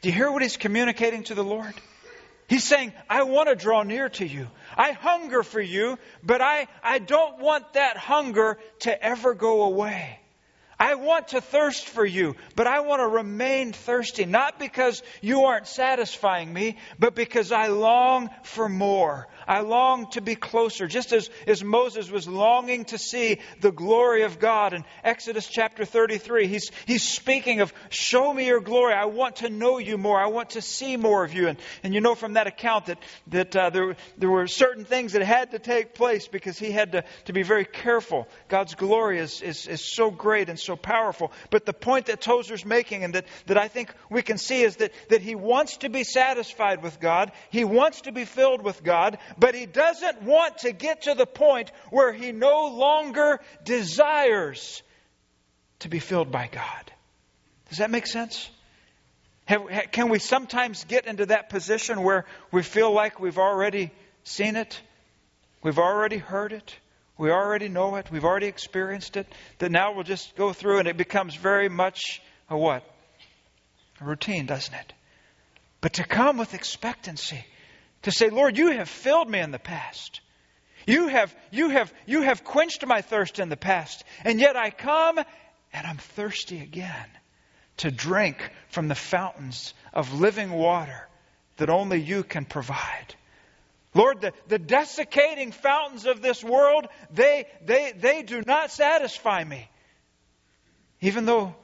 Do 0.00 0.08
you 0.08 0.14
hear 0.14 0.30
what 0.30 0.42
he's 0.42 0.56
communicating 0.56 1.24
to 1.24 1.34
the 1.34 1.44
Lord? 1.44 1.74
He's 2.46 2.64
saying, 2.64 2.92
I 3.08 3.22
want 3.22 3.48
to 3.48 3.54
draw 3.54 3.82
near 3.82 4.10
to 4.10 4.26
you. 4.26 4.48
I 4.76 4.92
hunger 4.92 5.42
for 5.42 5.60
you, 5.60 5.98
but 6.22 6.42
I, 6.42 6.66
I 6.82 6.98
don't 6.98 7.38
want 7.38 7.72
that 7.72 7.96
hunger 7.96 8.58
to 8.80 9.02
ever 9.02 9.34
go 9.34 9.62
away. 9.64 10.20
I 10.78 10.96
want 10.96 11.28
to 11.28 11.40
thirst 11.40 11.88
for 11.88 12.04
you, 12.04 12.36
but 12.56 12.66
I 12.66 12.80
want 12.80 13.00
to 13.00 13.06
remain 13.06 13.72
thirsty, 13.72 14.24
not 14.24 14.58
because 14.58 15.02
you 15.20 15.44
aren't 15.44 15.66
satisfying 15.66 16.52
me, 16.52 16.78
but 16.98 17.14
because 17.14 17.52
I 17.52 17.68
long 17.68 18.30
for 18.42 18.68
more. 18.68 19.28
I 19.46 19.60
long 19.60 20.10
to 20.10 20.20
be 20.20 20.34
closer, 20.34 20.86
just 20.86 21.12
as, 21.12 21.30
as 21.46 21.62
Moses 21.62 22.10
was 22.10 22.26
longing 22.28 22.84
to 22.86 22.98
see 22.98 23.40
the 23.60 23.72
glory 23.72 24.22
of 24.22 24.38
God 24.38 24.72
in 24.72 24.84
Exodus 25.02 25.46
chapter 25.48 25.84
33. 25.84 26.46
He's, 26.46 26.70
he's 26.86 27.02
speaking 27.02 27.60
of, 27.60 27.72
show 27.88 28.32
me 28.32 28.46
your 28.46 28.60
glory. 28.60 28.94
I 28.94 29.06
want 29.06 29.36
to 29.36 29.50
know 29.50 29.78
you 29.78 29.98
more. 29.98 30.20
I 30.20 30.28
want 30.28 30.50
to 30.50 30.62
see 30.62 30.96
more 30.96 31.24
of 31.24 31.34
you. 31.34 31.48
And, 31.48 31.58
and 31.82 31.94
you 31.94 32.00
know 32.00 32.14
from 32.14 32.34
that 32.34 32.46
account 32.46 32.86
that, 32.86 32.98
that 33.28 33.56
uh, 33.56 33.70
there, 33.70 33.96
there 34.18 34.30
were 34.30 34.46
certain 34.46 34.84
things 34.84 35.12
that 35.12 35.22
had 35.22 35.50
to 35.52 35.58
take 35.58 35.94
place 35.94 36.28
because 36.28 36.58
he 36.58 36.70
had 36.70 36.92
to, 36.92 37.04
to 37.26 37.32
be 37.32 37.42
very 37.42 37.64
careful. 37.64 38.28
God's 38.48 38.74
glory 38.74 39.18
is, 39.18 39.42
is, 39.42 39.66
is 39.66 39.84
so 39.84 40.10
great 40.10 40.48
and 40.48 40.58
so 40.58 40.76
powerful. 40.76 41.32
But 41.50 41.66
the 41.66 41.72
point 41.72 42.06
that 42.06 42.20
Tozer's 42.20 42.64
making 42.64 43.04
and 43.04 43.14
that, 43.14 43.26
that 43.46 43.58
I 43.58 43.68
think 43.68 43.92
we 44.10 44.22
can 44.22 44.38
see 44.38 44.62
is 44.62 44.76
that, 44.76 44.92
that 45.10 45.22
he 45.22 45.34
wants 45.34 45.78
to 45.78 45.88
be 45.88 46.04
satisfied 46.04 46.82
with 46.82 47.00
God. 47.00 47.32
He 47.50 47.64
wants 47.64 48.02
to 48.02 48.12
be 48.12 48.24
filled 48.24 48.62
with 48.62 48.82
God, 48.82 49.18
but 49.38 49.54
he 49.54 49.66
doesn't 49.66 50.22
want 50.22 50.58
to 50.58 50.72
get 50.72 51.02
to 51.02 51.14
the 51.14 51.26
point 51.26 51.70
where 51.90 52.12
he 52.12 52.32
no 52.32 52.66
longer 52.68 53.40
desires 53.64 54.82
to 55.80 55.88
be 55.88 55.98
filled 55.98 56.30
by 56.30 56.48
God. 56.50 56.92
Does 57.68 57.78
that 57.78 57.90
make 57.90 58.06
sense? 58.06 58.48
Can 59.46 60.08
we 60.08 60.18
sometimes 60.18 60.84
get 60.84 61.06
into 61.06 61.26
that 61.26 61.50
position 61.50 62.02
where 62.02 62.24
we 62.50 62.62
feel 62.62 62.92
like 62.92 63.20
we've 63.20 63.38
already 63.38 63.90
seen 64.22 64.56
it? 64.56 64.80
We've 65.62 65.78
already 65.78 66.18
heard 66.18 66.52
it? 66.52 66.74
We 67.16 67.30
already 67.30 67.68
know 67.68 67.96
it. 67.96 68.10
We've 68.10 68.24
already 68.24 68.46
experienced 68.46 69.16
it. 69.16 69.26
That 69.58 69.70
now 69.70 69.94
we'll 69.94 70.04
just 70.04 70.34
go 70.36 70.52
through 70.52 70.78
and 70.80 70.88
it 70.88 70.96
becomes 70.96 71.34
very 71.36 71.68
much 71.68 72.22
a 72.48 72.56
what? 72.56 72.84
A 74.00 74.04
routine, 74.04 74.46
doesn't 74.46 74.74
it? 74.74 74.92
But 75.80 75.94
to 75.94 76.04
come 76.04 76.38
with 76.38 76.54
expectancy, 76.54 77.44
to 78.04 78.12
say, 78.12 78.30
Lord, 78.30 78.56
you 78.56 78.70
have 78.70 78.88
filled 78.88 79.28
me 79.28 79.40
in 79.40 79.50
the 79.50 79.58
past. 79.58 80.20
You 80.86 81.08
have, 81.08 81.34
you 81.50 81.70
have, 81.70 81.92
you 82.06 82.22
have 82.22 82.44
quenched 82.44 82.86
my 82.86 83.00
thirst 83.00 83.38
in 83.38 83.48
the 83.48 83.56
past. 83.56 84.04
And 84.24 84.38
yet 84.38 84.56
I 84.56 84.70
come 84.70 85.18
and 85.18 85.86
I'm 85.86 85.96
thirsty 85.96 86.60
again 86.60 87.08
to 87.78 87.90
drink 87.90 88.38
from 88.68 88.88
the 88.88 88.94
fountains 88.94 89.74
of 89.92 90.20
living 90.20 90.50
water 90.50 91.08
that 91.56 91.70
only 91.70 92.00
you 92.00 92.22
can 92.22 92.44
provide. 92.44 93.14
Lord, 93.94 94.20
the, 94.20 94.32
the 94.48 94.58
desiccating 94.58 95.52
fountains 95.52 96.04
of 96.04 96.20
this 96.20 96.42
world, 96.42 96.86
they, 97.12 97.46
they, 97.64 97.92
they 97.96 98.22
do 98.22 98.42
not 98.46 98.70
satisfy 98.70 99.42
me. 99.42 99.68
Even 101.00 101.26
though 101.26 101.54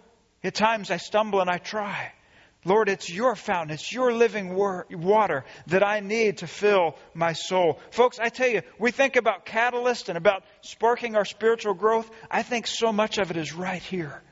at 0.43 0.55
times 0.55 0.91
I 0.91 0.97
stumble 0.97 1.41
and 1.41 1.51
I 1.51 1.59
try. 1.59 2.13
Lord, 2.65 2.91
it's 2.91 3.09
your 3.09 3.35
fountain, 3.37 3.73
it's 3.73 3.91
your 3.91 4.13
living 4.13 4.55
water 4.55 5.45
that 5.69 5.83
I 5.83 6.01
need 6.01 6.39
to 6.39 6.47
fill 6.47 6.97
my 7.15 7.33
soul. 7.33 7.81
Folks, 7.91 8.19
I 8.19 8.29
tell 8.29 8.49
you, 8.49 8.63
we 8.79 8.91
think 8.91 9.17
about 9.17 9.47
catalyst 9.47 10.11
and 10.11 10.19
about 10.19 10.45
sparking 10.61 11.17
our 11.17 11.25
spiritual 11.25 11.73
growth. 11.73 12.11
I 12.31 12.43
think 12.43 12.67
so 12.67 12.93
much 12.93 13.17
of 13.17 13.31
it 13.31 13.39
is 13.39 13.55
right 13.55 13.83
here 13.83 14.23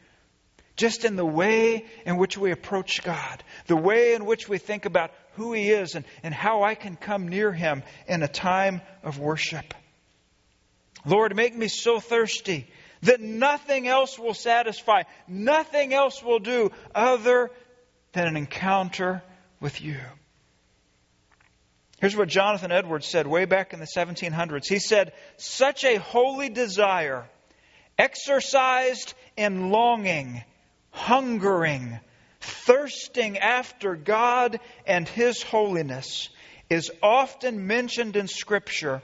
just 0.79 1.05
in 1.05 1.17
the 1.17 1.27
way 1.27 1.85
in 2.07 2.17
which 2.17 2.38
we 2.38 2.53
approach 2.53 3.03
God, 3.03 3.43
the 3.67 3.77
way 3.77 4.14
in 4.14 4.25
which 4.25 4.49
we 4.49 4.59
think 4.59 4.87
about 4.87 5.11
who 5.33 5.53
He 5.53 5.71
is 5.71 5.95
and, 5.95 6.05
and 6.23 6.33
how 6.33 6.62
I 6.62 6.77
can 6.77 6.97
come 6.97 7.29
near 7.29 7.53
Him 7.53 7.83
in 8.07 8.23
a 8.23 8.29
time 8.29 8.81
of 9.03 9.19
worship. 9.19 9.75
Lord, 11.05 11.35
make 11.35 11.55
me 11.55 11.69
so 11.69 12.01
thirsty 12.01 12.69
that 13.03 13.21
nothing 13.21 13.88
else 13.88 14.19
will 14.19 14.35
satisfy, 14.35 15.03
nothing 15.27 15.93
else 15.93 16.23
will 16.23 16.38
do 16.38 16.71
other 16.95 17.51
than 18.12 18.27
an 18.27 18.37
encounter 18.37 19.23
with 19.61 19.81
you. 19.81 19.99
Here's 22.01 22.16
what 22.16 22.29
Jonathan 22.29 22.71
Edwards 22.71 23.07
said 23.07 23.27
way 23.27 23.44
back 23.44 23.73
in 23.73 23.81
the 23.81 23.87
1700s. 23.87 24.68
He 24.68 24.79
said, 24.79 25.12
Such 25.37 25.85
a 25.85 25.97
holy 25.97 26.49
desire, 26.49 27.29
exercised 27.99 29.14
in 29.37 29.71
longing, 29.71 30.44
hungering, 30.90 31.99
thirsting 32.40 33.38
after 33.38 33.97
God 33.97 34.61
and 34.87 35.09
His 35.09 35.42
holiness 35.42 36.29
is 36.71 36.90
often 37.03 37.66
mentioned 37.66 38.14
in 38.14 38.29
Scripture 38.29 39.03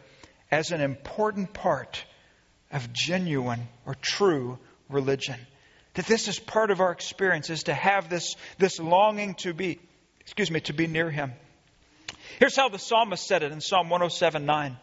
as 0.50 0.70
an 0.70 0.80
important 0.80 1.52
part 1.52 2.04
of 2.70 2.92
genuine 2.92 3.66
or 3.86 3.96
true 4.00 4.58
religion. 4.88 5.38
That 5.94 6.06
this 6.06 6.28
is 6.28 6.38
part 6.38 6.70
of 6.70 6.80
our 6.80 6.92
experience, 6.92 7.50
is 7.50 7.64
to 7.64 7.74
have 7.74 8.08
this, 8.08 8.36
this 8.58 8.78
longing 8.78 9.34
to 9.36 9.54
be, 9.54 9.78
excuse 10.20 10.50
me, 10.50 10.60
to 10.62 10.72
be 10.72 10.86
near 10.86 11.10
Him. 11.10 11.32
Here's 12.38 12.56
how 12.56 12.68
the 12.68 12.78
psalmist 12.78 13.26
said 13.26 13.42
it 13.42 13.52
in 13.52 13.60
Psalm 13.60 13.90
107 13.90 14.44
9. 14.44 14.76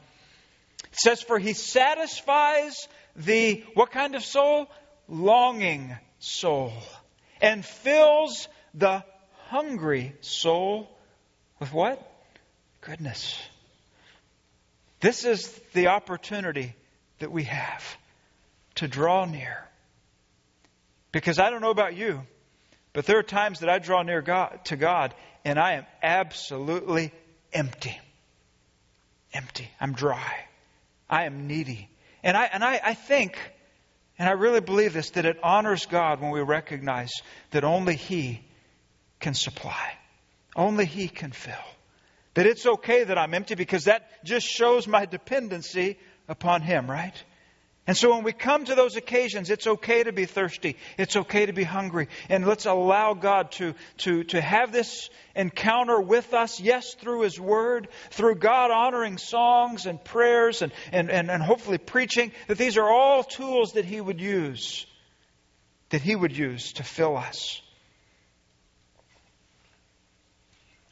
It 0.83 0.89
says, 0.93 1.21
For 1.21 1.37
He 1.37 1.53
satisfies 1.53 2.87
the, 3.15 3.63
what 3.73 3.91
kind 3.91 4.15
of 4.15 4.23
soul? 4.23 4.69
Longing 5.07 5.97
soul 6.19 6.71
and 7.41 7.65
fills 7.65 8.47
the 8.73 9.03
hungry 9.47 10.13
soul 10.21 10.89
with 11.59 11.73
what? 11.73 12.01
Goodness. 12.81 13.37
This 15.01 15.25
is 15.25 15.47
the 15.73 15.87
opportunity 15.87 16.75
that 17.19 17.31
we 17.31 17.43
have 17.43 17.97
to 18.75 18.87
draw 18.87 19.25
near. 19.25 19.67
Because 21.11 21.39
I 21.39 21.49
don't 21.49 21.61
know 21.61 21.71
about 21.71 21.95
you, 21.95 22.21
but 22.93 23.05
there 23.05 23.17
are 23.17 23.23
times 23.23 23.59
that 23.59 23.69
I 23.69 23.79
draw 23.79 24.01
near 24.03 24.21
God, 24.21 24.59
to 24.65 24.75
God 24.75 25.13
and 25.43 25.59
I 25.59 25.73
am 25.73 25.85
absolutely 26.01 27.11
empty. 27.53 27.99
Empty. 29.33 29.69
I'm 29.79 29.93
dry. 29.93 30.45
I 31.09 31.25
am 31.25 31.47
needy. 31.47 31.89
And 32.23 32.37
I, 32.37 32.45
and 32.45 32.63
I, 32.63 32.79
I 32.83 32.93
think 32.93 33.37
and 34.21 34.29
I 34.29 34.33
really 34.33 34.61
believe 34.61 34.93
this 34.93 35.09
that 35.11 35.25
it 35.25 35.39
honors 35.41 35.87
God 35.87 36.21
when 36.21 36.29
we 36.29 36.41
recognize 36.41 37.11
that 37.49 37.63
only 37.63 37.95
He 37.95 38.45
can 39.19 39.33
supply, 39.33 39.97
only 40.55 40.85
He 40.85 41.07
can 41.07 41.31
fill. 41.31 41.55
That 42.35 42.45
it's 42.45 42.67
okay 42.67 43.03
that 43.03 43.17
I'm 43.17 43.33
empty 43.33 43.55
because 43.55 43.85
that 43.85 44.23
just 44.23 44.45
shows 44.45 44.87
my 44.87 45.05
dependency 45.05 45.97
upon 46.27 46.61
Him, 46.61 46.87
right? 46.87 47.15
And 47.87 47.97
so 47.97 48.13
when 48.13 48.23
we 48.23 48.31
come 48.31 48.63
to 48.65 48.75
those 48.75 48.95
occasions, 48.95 49.49
it's 49.49 49.65
okay 49.65 50.03
to 50.03 50.11
be 50.11 50.25
thirsty. 50.25 50.77
It's 50.99 51.15
okay 51.15 51.47
to 51.47 51.53
be 51.53 51.63
hungry. 51.63 52.09
And 52.29 52.45
let's 52.45 52.67
allow 52.67 53.15
God 53.15 53.51
to, 53.53 53.73
to, 53.99 54.23
to 54.25 54.39
have 54.39 54.71
this 54.71 55.09
encounter 55.35 55.99
with 55.99 56.33
us, 56.35 56.59
yes, 56.59 56.93
through 56.93 57.21
His 57.21 57.39
Word, 57.39 57.87
through 58.11 58.35
God 58.35 58.69
honoring 58.69 59.17
songs 59.17 59.87
and 59.87 60.01
prayers 60.03 60.61
and, 60.61 60.71
and, 60.91 61.09
and, 61.09 61.31
and 61.31 61.41
hopefully 61.41 61.79
preaching, 61.79 62.31
that 62.47 62.59
these 62.59 62.77
are 62.77 62.87
all 62.87 63.23
tools 63.23 63.73
that 63.73 63.85
He 63.85 63.99
would 63.99 64.21
use, 64.21 64.85
that 65.89 66.03
He 66.03 66.15
would 66.15 66.37
use 66.37 66.73
to 66.73 66.83
fill 66.83 67.17
us. 67.17 67.61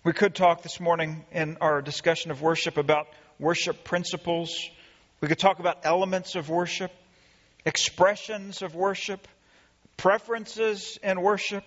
We 0.04 0.14
could 0.14 0.34
talk 0.34 0.64
this 0.64 0.80
morning 0.80 1.24
in 1.32 1.58
our 1.62 1.84
discussion 1.84 2.32
of 2.32 2.42
worship 2.42 2.78
about 2.78 3.06
worship 3.38 3.84
principles 3.84 4.70
we 5.22 5.28
could 5.28 5.40
talk 5.40 5.60
about 5.60 5.80
elements 5.84 6.36
of 6.36 6.50
worship, 6.50 6.92
expressions 7.66 8.62
of 8.62 8.76
worship, 8.76 9.28
preferences 9.98 10.98
in 11.04 11.22
worship. 11.22 11.64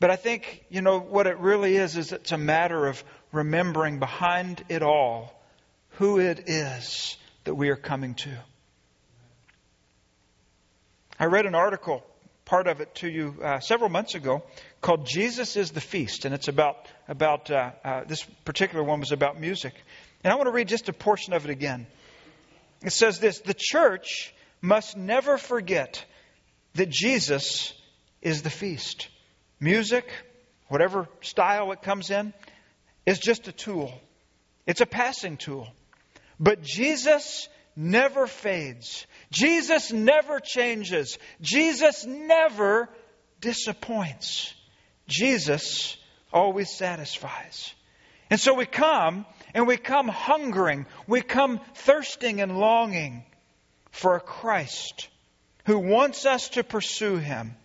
But 0.00 0.10
I 0.10 0.16
think, 0.16 0.64
you 0.68 0.82
know, 0.82 0.98
what 0.98 1.26
it 1.26 1.38
really 1.38 1.76
is, 1.76 1.96
is 1.96 2.12
it's 2.12 2.32
a 2.32 2.38
matter 2.38 2.86
of 2.86 3.02
remembering 3.32 4.00
behind 4.00 4.64
it 4.68 4.82
all 4.82 5.32
who 5.90 6.18
it 6.18 6.48
is 6.48 7.16
that 7.44 7.54
we 7.54 7.68
are 7.68 7.76
coming 7.76 8.14
to. 8.14 8.30
I 11.18 11.26
read 11.26 11.46
an 11.46 11.54
article, 11.54 12.02
part 12.44 12.66
of 12.66 12.80
it 12.80 12.96
to 12.96 13.08
you 13.08 13.36
uh, 13.42 13.60
several 13.60 13.88
months 13.88 14.16
ago, 14.16 14.42
called 14.80 15.06
Jesus 15.06 15.56
is 15.56 15.70
the 15.70 15.80
Feast. 15.80 16.24
And 16.24 16.34
it's 16.34 16.48
about, 16.48 16.88
about 17.06 17.50
uh, 17.50 17.70
uh, 17.84 18.04
this 18.04 18.24
particular 18.44 18.82
one 18.82 18.98
was 18.98 19.12
about 19.12 19.40
music. 19.40 19.74
And 20.24 20.32
I 20.32 20.36
want 20.36 20.48
to 20.48 20.52
read 20.52 20.66
just 20.66 20.88
a 20.88 20.92
portion 20.92 21.32
of 21.32 21.44
it 21.44 21.50
again. 21.50 21.86
It 22.84 22.92
says 22.92 23.18
this 23.18 23.40
The 23.40 23.56
church 23.56 24.34
must 24.60 24.96
never 24.96 25.38
forget 25.38 26.04
that 26.74 26.90
Jesus 26.90 27.72
is 28.22 28.42
the 28.42 28.50
feast. 28.50 29.08
Music, 29.58 30.06
whatever 30.68 31.08
style 31.22 31.72
it 31.72 31.82
comes 31.82 32.10
in, 32.10 32.32
is 33.06 33.18
just 33.18 33.48
a 33.48 33.52
tool, 33.52 33.92
it's 34.66 34.80
a 34.80 34.86
passing 34.86 35.36
tool. 35.36 35.68
But 36.38 36.62
Jesus 36.62 37.48
never 37.76 38.26
fades. 38.26 39.06
Jesus 39.30 39.92
never 39.92 40.40
changes. 40.40 41.18
Jesus 41.40 42.04
never 42.04 42.88
disappoints. 43.40 44.52
Jesus 45.06 45.96
always 46.32 46.70
satisfies. 46.76 47.72
And 48.30 48.40
so 48.40 48.54
we 48.54 48.66
come 48.66 49.26
and 49.54 49.68
we 49.68 49.76
come 49.76 50.08
hungering, 50.08 50.84
we 51.06 51.22
come 51.22 51.60
thirsting 51.74 52.40
and 52.40 52.58
longing 52.58 53.24
for 53.92 54.16
a 54.16 54.20
Christ 54.20 55.08
who 55.64 55.78
wants 55.78 56.26
us 56.26 56.50
to 56.50 56.64
pursue 56.64 57.16
him. 57.16 57.56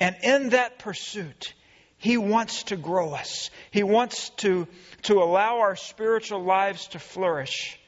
And 0.00 0.16
in 0.22 0.50
that 0.50 0.80
pursuit, 0.80 1.54
he 1.96 2.16
wants 2.16 2.64
to 2.64 2.76
grow 2.76 3.12
us. 3.12 3.50
He 3.70 3.82
wants 3.82 4.30
to, 4.38 4.66
to 5.02 5.22
allow 5.22 5.60
our 5.60 5.76
spiritual 5.76 6.42
lives 6.42 6.88
to 6.88 6.98
flourish. 6.98 7.78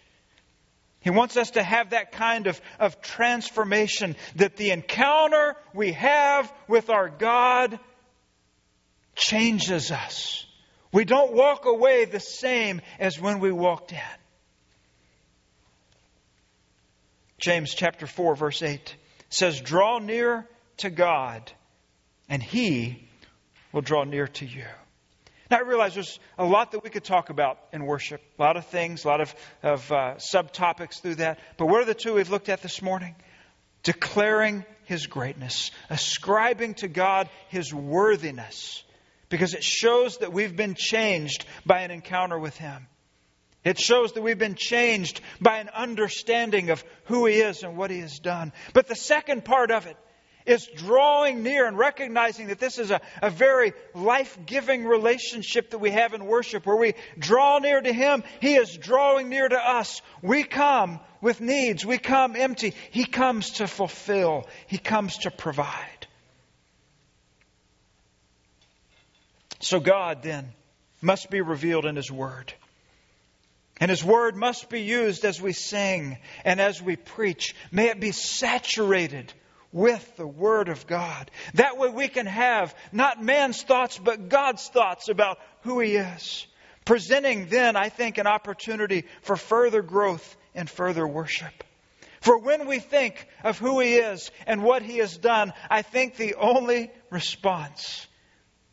He 1.00 1.10
wants 1.10 1.36
us 1.36 1.52
to 1.52 1.62
have 1.62 1.90
that 1.90 2.12
kind 2.12 2.46
of, 2.46 2.60
of 2.78 3.00
transformation 3.00 4.16
that 4.36 4.56
the 4.56 4.70
encounter 4.70 5.56
we 5.72 5.92
have 5.92 6.52
with 6.68 6.90
our 6.90 7.08
God 7.08 7.78
changes 9.14 9.90
us. 9.90 10.44
We 10.92 11.04
don't 11.04 11.32
walk 11.32 11.66
away 11.66 12.04
the 12.04 12.20
same 12.20 12.80
as 12.98 13.20
when 13.20 13.40
we 13.40 13.52
walked 13.52 13.92
in. 13.92 13.98
James 17.38 17.72
chapter 17.74 18.06
4 18.06 18.34
verse 18.34 18.62
8 18.62 18.96
says, 19.30 19.60
Draw 19.60 20.00
near 20.00 20.46
to 20.78 20.90
God, 20.90 21.50
and 22.28 22.42
He 22.42 23.08
will 23.72 23.82
draw 23.82 24.04
near 24.04 24.26
to 24.26 24.46
you. 24.46 24.66
Now, 25.50 25.58
I 25.58 25.60
realize 25.62 25.94
there's 25.94 26.20
a 26.38 26.44
lot 26.44 26.72
that 26.72 26.84
we 26.84 26.90
could 26.90 27.02
talk 27.02 27.30
about 27.30 27.58
in 27.72 27.84
worship, 27.84 28.22
a 28.38 28.42
lot 28.42 28.56
of 28.56 28.66
things, 28.66 29.04
a 29.04 29.08
lot 29.08 29.20
of, 29.20 29.34
of 29.62 29.90
uh, 29.90 30.14
subtopics 30.16 31.00
through 31.00 31.16
that. 31.16 31.40
But 31.56 31.66
what 31.66 31.82
are 31.82 31.86
the 31.86 31.94
two 31.94 32.14
we've 32.14 32.30
looked 32.30 32.48
at 32.48 32.62
this 32.62 32.82
morning? 32.82 33.16
Declaring 33.82 34.64
His 34.84 35.06
greatness, 35.06 35.72
ascribing 35.88 36.74
to 36.74 36.88
God 36.88 37.28
His 37.48 37.74
worthiness, 37.74 38.84
because 39.30 39.54
it 39.54 39.64
shows 39.64 40.18
that 40.18 40.32
we've 40.32 40.54
been 40.54 40.74
changed 40.74 41.46
by 41.64 41.80
an 41.80 41.90
encounter 41.90 42.38
with 42.38 42.56
Him. 42.58 42.86
It 43.64 43.78
shows 43.78 44.12
that 44.12 44.22
we've 44.22 44.38
been 44.38 44.54
changed 44.54 45.20
by 45.40 45.58
an 45.58 45.70
understanding 45.70 46.70
of 46.70 46.84
who 47.04 47.26
He 47.26 47.36
is 47.36 47.62
and 47.62 47.76
what 47.76 47.90
He 47.90 48.00
has 48.00 48.18
done. 48.18 48.52
But 48.74 48.86
the 48.86 48.96
second 48.96 49.44
part 49.44 49.70
of 49.70 49.86
it 49.86 49.96
is 50.46 50.66
drawing 50.76 51.42
near 51.42 51.66
and 51.66 51.78
recognizing 51.78 52.48
that 52.48 52.58
this 52.58 52.78
is 52.78 52.90
a, 52.90 53.00
a 53.22 53.30
very 53.30 53.72
life 53.94 54.36
giving 54.46 54.84
relationship 54.86 55.70
that 55.70 55.78
we 55.78 55.90
have 55.90 56.14
in 56.14 56.24
worship 56.24 56.66
where 56.66 56.76
we 56.76 56.94
draw 57.18 57.58
near 57.58 57.80
to 57.80 57.92
Him. 57.92 58.24
He 58.40 58.54
is 58.54 58.76
drawing 58.76 59.28
near 59.28 59.48
to 59.48 59.58
us. 59.58 60.02
We 60.22 60.42
come 60.42 61.00
with 61.20 61.40
needs, 61.40 61.84
we 61.84 61.98
come 61.98 62.34
empty. 62.34 62.74
He 62.90 63.04
comes 63.04 63.50
to 63.52 63.66
fulfill, 63.66 64.48
He 64.66 64.78
comes 64.78 65.18
to 65.18 65.30
provide. 65.30 65.99
So, 69.60 69.78
God 69.78 70.22
then 70.22 70.52
must 71.02 71.30
be 71.30 71.40
revealed 71.40 71.84
in 71.84 71.96
His 71.96 72.10
Word. 72.10 72.52
And 73.78 73.90
His 73.90 74.04
Word 74.04 74.36
must 74.36 74.68
be 74.68 74.82
used 74.82 75.24
as 75.24 75.40
we 75.40 75.52
sing 75.52 76.18
and 76.44 76.60
as 76.60 76.82
we 76.82 76.96
preach. 76.96 77.54
May 77.70 77.88
it 77.88 78.00
be 78.00 78.12
saturated 78.12 79.32
with 79.72 80.16
the 80.16 80.26
Word 80.26 80.68
of 80.68 80.86
God. 80.86 81.30
That 81.54 81.78
way 81.78 81.88
we 81.88 82.08
can 82.08 82.26
have 82.26 82.74
not 82.92 83.22
man's 83.22 83.62
thoughts, 83.62 83.98
but 83.98 84.28
God's 84.28 84.66
thoughts 84.68 85.08
about 85.08 85.38
who 85.62 85.80
He 85.80 85.96
is. 85.96 86.46
Presenting 86.84 87.46
then, 87.46 87.76
I 87.76 87.88
think, 87.88 88.18
an 88.18 88.26
opportunity 88.26 89.04
for 89.22 89.36
further 89.36 89.82
growth 89.82 90.36
and 90.54 90.68
further 90.68 91.06
worship. 91.06 91.64
For 92.20 92.38
when 92.38 92.66
we 92.66 92.80
think 92.80 93.26
of 93.44 93.58
who 93.58 93.80
He 93.80 93.96
is 93.96 94.30
and 94.46 94.62
what 94.62 94.82
He 94.82 94.98
has 94.98 95.16
done, 95.16 95.52
I 95.70 95.82
think 95.82 96.16
the 96.16 96.34
only 96.34 96.90
response 97.10 98.06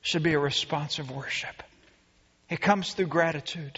should 0.07 0.23
be 0.23 0.35
a 0.35 0.39
response 0.39 0.99
of 0.99 1.11
worship. 1.11 1.63
It 2.49 2.61
comes 2.61 2.93
through 2.93 3.07
gratitude. 3.07 3.77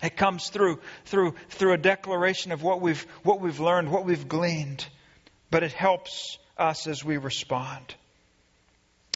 It 0.00 0.16
comes 0.16 0.50
through, 0.50 0.78
through, 1.06 1.34
through 1.48 1.72
a 1.72 1.76
declaration 1.76 2.52
of 2.52 2.62
what 2.62 2.80
we've, 2.80 3.02
what 3.24 3.40
we've 3.40 3.58
learned, 3.58 3.90
what 3.90 4.04
we've 4.04 4.28
gleaned. 4.28 4.86
But 5.50 5.64
it 5.64 5.72
helps 5.72 6.38
us 6.56 6.86
as 6.86 7.04
we 7.04 7.16
respond. 7.16 7.96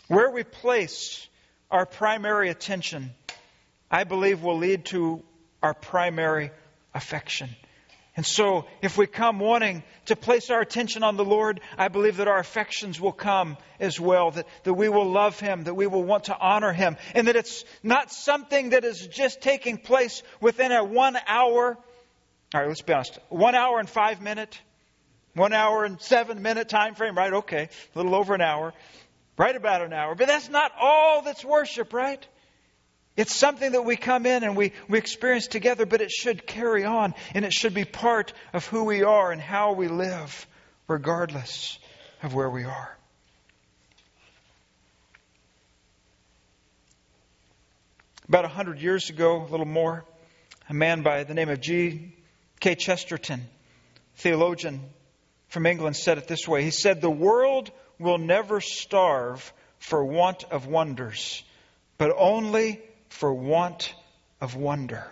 Where 0.08 0.30
we 0.30 0.42
place 0.42 1.24
our 1.70 1.86
primary 1.86 2.48
attention, 2.48 3.14
I 3.88 4.02
believe, 4.02 4.42
will 4.42 4.58
lead 4.58 4.86
to 4.86 5.22
our 5.62 5.74
primary 5.74 6.50
affection. 6.92 7.50
And 8.14 8.26
so, 8.26 8.66
if 8.82 8.98
we 8.98 9.06
come 9.06 9.38
wanting 9.38 9.82
to 10.06 10.16
place 10.16 10.50
our 10.50 10.60
attention 10.60 11.02
on 11.02 11.16
the 11.16 11.24
Lord, 11.24 11.60
I 11.78 11.88
believe 11.88 12.18
that 12.18 12.28
our 12.28 12.38
affections 12.38 13.00
will 13.00 13.12
come 13.12 13.56
as 13.80 13.98
well, 13.98 14.32
that, 14.32 14.46
that 14.64 14.74
we 14.74 14.90
will 14.90 15.10
love 15.10 15.40
Him, 15.40 15.64
that 15.64 15.74
we 15.74 15.86
will 15.86 16.04
want 16.04 16.24
to 16.24 16.38
honor 16.38 16.74
Him, 16.74 16.98
and 17.14 17.28
that 17.28 17.36
it's 17.36 17.64
not 17.82 18.12
something 18.12 18.70
that 18.70 18.84
is 18.84 19.06
just 19.06 19.40
taking 19.40 19.78
place 19.78 20.22
within 20.42 20.72
a 20.72 20.84
one 20.84 21.16
hour, 21.26 21.78
all 22.54 22.60
right, 22.60 22.68
let's 22.68 22.82
be 22.82 22.92
honest, 22.92 23.18
one 23.30 23.54
hour 23.54 23.78
and 23.78 23.88
five 23.88 24.20
minute, 24.20 24.60
one 25.34 25.54
hour 25.54 25.86
and 25.86 25.98
seven 25.98 26.42
minute 26.42 26.68
time 26.68 26.94
frame, 26.94 27.16
right? 27.16 27.32
Okay, 27.32 27.70
a 27.94 27.98
little 27.98 28.14
over 28.14 28.34
an 28.34 28.42
hour, 28.42 28.74
right 29.38 29.56
about 29.56 29.80
an 29.80 29.94
hour. 29.94 30.14
But 30.14 30.26
that's 30.26 30.50
not 30.50 30.70
all 30.78 31.22
that's 31.22 31.42
worship, 31.42 31.94
right? 31.94 32.26
It's 33.16 33.36
something 33.36 33.72
that 33.72 33.84
we 33.84 33.96
come 33.96 34.24
in 34.24 34.42
and 34.42 34.56
we, 34.56 34.72
we 34.88 34.96
experience 34.96 35.46
together, 35.46 35.84
but 35.84 36.00
it 36.00 36.10
should 36.10 36.46
carry 36.46 36.84
on 36.84 37.14
and 37.34 37.44
it 37.44 37.52
should 37.52 37.74
be 37.74 37.84
part 37.84 38.32
of 38.54 38.66
who 38.66 38.84
we 38.84 39.02
are 39.02 39.30
and 39.30 39.40
how 39.40 39.72
we 39.72 39.88
live, 39.88 40.46
regardless 40.88 41.78
of 42.22 42.32
where 42.32 42.48
we 42.48 42.64
are. 42.64 42.96
About 48.28 48.46
a 48.46 48.48
hundred 48.48 48.80
years 48.80 49.10
ago, 49.10 49.42
a 49.42 49.48
little 49.50 49.66
more, 49.66 50.06
a 50.70 50.74
man 50.74 51.02
by 51.02 51.24
the 51.24 51.34
name 51.34 51.50
of 51.50 51.60
G. 51.60 52.14
K. 52.60 52.76
Chesterton, 52.76 53.42
theologian 54.16 54.80
from 55.48 55.66
England, 55.66 55.96
said 55.96 56.16
it 56.16 56.28
this 56.28 56.48
way. 56.48 56.62
He 56.62 56.70
said, 56.70 57.02
The 57.02 57.10
world 57.10 57.70
will 57.98 58.16
never 58.16 58.62
starve 58.62 59.52
for 59.80 60.02
want 60.02 60.44
of 60.44 60.66
wonders, 60.66 61.42
but 61.98 62.14
only 62.16 62.80
for 63.12 63.32
want 63.32 63.94
of 64.40 64.56
wonder. 64.56 65.04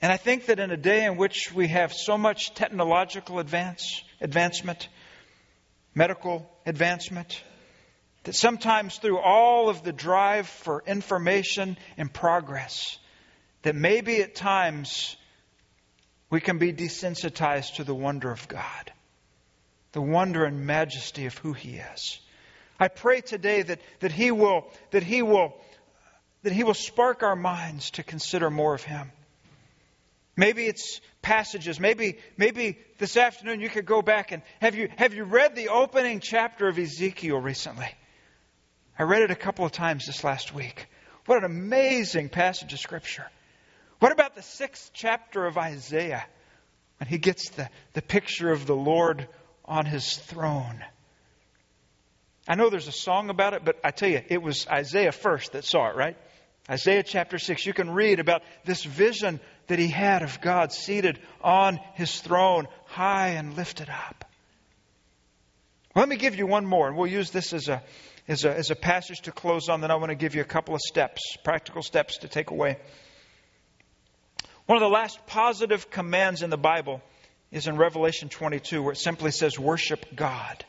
And 0.00 0.10
I 0.10 0.16
think 0.16 0.46
that 0.46 0.60
in 0.60 0.70
a 0.70 0.76
day 0.76 1.04
in 1.04 1.16
which 1.16 1.52
we 1.52 1.68
have 1.68 1.92
so 1.92 2.16
much 2.16 2.54
technological 2.54 3.38
advance, 3.38 4.02
advancement, 4.20 4.88
medical 5.94 6.50
advancement, 6.64 7.42
that 8.24 8.34
sometimes 8.34 8.96
through 8.96 9.18
all 9.18 9.68
of 9.68 9.82
the 9.82 9.92
drive 9.92 10.46
for 10.46 10.82
information 10.86 11.76
and 11.98 12.12
progress, 12.12 12.98
that 13.62 13.74
maybe 13.74 14.22
at 14.22 14.34
times 14.34 15.16
we 16.30 16.40
can 16.40 16.58
be 16.58 16.72
desensitized 16.72 17.76
to 17.76 17.84
the 17.84 17.94
wonder 17.94 18.30
of 18.30 18.48
God, 18.48 18.92
the 19.92 20.00
wonder 20.00 20.44
and 20.44 20.66
majesty 20.66 21.26
of 21.26 21.36
who 21.38 21.52
He 21.52 21.76
is. 21.76 22.20
I 22.78 22.88
pray 22.88 23.20
today 23.20 23.60
that, 23.62 23.80
that 23.98 24.12
He 24.12 24.30
will, 24.30 24.66
that 24.92 25.02
He 25.02 25.20
will 25.20 25.54
that 26.42 26.52
He 26.52 26.64
will 26.64 26.74
spark 26.74 27.22
our 27.22 27.36
minds 27.36 27.90
to 27.92 28.02
consider 28.02 28.50
more 28.50 28.74
of 28.74 28.82
Him. 28.82 29.10
Maybe 30.36 30.64
it's 30.64 31.00
passages. 31.20 31.78
Maybe, 31.78 32.18
maybe 32.36 32.78
this 32.98 33.16
afternoon 33.16 33.60
you 33.60 33.68
could 33.68 33.84
go 33.84 34.00
back 34.00 34.32
and 34.32 34.42
have 34.60 34.74
you, 34.74 34.88
have 34.96 35.12
you 35.12 35.24
read 35.24 35.54
the 35.54 35.68
opening 35.68 36.20
chapter 36.20 36.66
of 36.66 36.78
Ezekiel 36.78 37.38
recently? 37.38 37.88
I 38.98 39.02
read 39.02 39.22
it 39.22 39.30
a 39.30 39.36
couple 39.36 39.64
of 39.64 39.72
times 39.72 40.06
this 40.06 40.24
last 40.24 40.54
week. 40.54 40.86
What 41.26 41.38
an 41.38 41.44
amazing 41.44 42.30
passage 42.30 42.72
of 42.72 42.78
Scripture. 42.78 43.26
What 43.98 44.12
about 44.12 44.34
the 44.34 44.42
sixth 44.42 44.92
chapter 44.94 45.44
of 45.44 45.58
Isaiah 45.58 46.24
when 46.98 47.08
he 47.08 47.18
gets 47.18 47.50
the, 47.50 47.68
the 47.92 48.02
picture 48.02 48.50
of 48.50 48.66
the 48.66 48.74
Lord 48.76 49.28
on 49.64 49.84
his 49.84 50.16
throne? 50.16 50.82
I 52.48 52.54
know 52.54 52.70
there's 52.70 52.88
a 52.88 52.92
song 52.92 53.28
about 53.28 53.52
it, 53.52 53.64
but 53.64 53.78
I 53.84 53.90
tell 53.90 54.08
you, 54.08 54.22
it 54.28 54.42
was 54.42 54.66
Isaiah 54.66 55.12
first 55.12 55.52
that 55.52 55.64
saw 55.64 55.90
it, 55.90 55.96
right? 55.96 56.16
Isaiah 56.68 57.02
chapter 57.02 57.38
6, 57.38 57.66
you 57.66 57.72
can 57.72 57.90
read 57.90 58.20
about 58.20 58.42
this 58.64 58.84
vision 58.84 59.40
that 59.66 59.78
he 59.78 59.88
had 59.88 60.22
of 60.22 60.40
God 60.40 60.72
seated 60.72 61.18
on 61.40 61.80
his 61.94 62.20
throne, 62.20 62.68
high 62.86 63.30
and 63.30 63.56
lifted 63.56 63.88
up. 63.88 64.24
Let 65.94 66.08
me 66.08 66.16
give 66.16 66.36
you 66.36 66.46
one 66.46 66.66
more, 66.66 66.88
and 66.88 66.96
we'll 66.96 67.08
use 67.08 67.30
this 67.30 67.52
as 67.52 67.68
a, 67.68 67.82
as 68.28 68.44
a, 68.44 68.56
as 68.56 68.70
a 68.70 68.76
passage 68.76 69.22
to 69.22 69.32
close 69.32 69.68
on. 69.68 69.80
Then 69.80 69.90
I 69.90 69.96
want 69.96 70.10
to 70.10 70.16
give 70.16 70.34
you 70.34 70.40
a 70.40 70.44
couple 70.44 70.74
of 70.74 70.80
steps, 70.80 71.36
practical 71.42 71.82
steps 71.82 72.18
to 72.18 72.28
take 72.28 72.50
away. 72.50 72.78
One 74.66 74.76
of 74.76 74.82
the 74.82 74.88
last 74.88 75.26
positive 75.26 75.90
commands 75.90 76.42
in 76.42 76.50
the 76.50 76.56
Bible 76.56 77.02
is 77.50 77.66
in 77.66 77.76
Revelation 77.76 78.28
22, 78.28 78.82
where 78.82 78.92
it 78.92 78.98
simply 78.98 79.32
says, 79.32 79.58
Worship 79.58 80.14
God. 80.14 80.64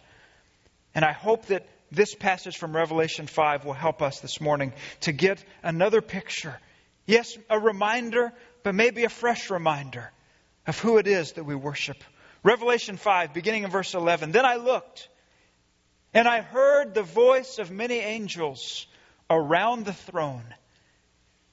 And 0.95 1.05
I 1.05 1.11
hope 1.11 1.45
that 1.47 1.67
this 1.91 2.15
passage 2.15 2.57
from 2.57 2.75
Revelation 2.75 3.27
5 3.27 3.65
will 3.65 3.73
help 3.73 4.01
us 4.01 4.19
this 4.21 4.39
morning 4.39 4.73
to 5.01 5.11
get 5.11 5.43
another 5.61 6.01
picture. 6.01 6.57
Yes, 7.05 7.37
a 7.49 7.59
reminder, 7.59 8.31
but 8.63 8.75
maybe 8.75 9.03
a 9.03 9.09
fresh 9.09 9.49
reminder 9.49 10.11
of 10.67 10.79
who 10.79 10.97
it 10.97 11.07
is 11.07 11.33
that 11.33 11.43
we 11.43 11.55
worship. 11.55 11.97
Revelation 12.43 12.97
5, 12.97 13.33
beginning 13.33 13.63
in 13.63 13.69
verse 13.69 13.93
11. 13.93 14.31
Then 14.31 14.45
I 14.45 14.55
looked, 14.55 15.09
and 16.13 16.27
I 16.27 16.41
heard 16.41 16.93
the 16.93 17.03
voice 17.03 17.59
of 17.59 17.71
many 17.71 17.99
angels 17.99 18.87
around 19.29 19.85
the 19.85 19.93
throne. 19.93 20.53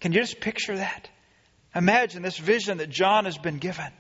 Can 0.01 0.13
you 0.13 0.21
just 0.21 0.41
picture 0.41 0.77
that? 0.77 1.09
Imagine 1.75 2.23
this 2.23 2.39
vision 2.39 2.79
that 2.79 2.91
John 2.91 3.25
has 3.25 3.37
been 3.37 3.59
given. 3.59 3.93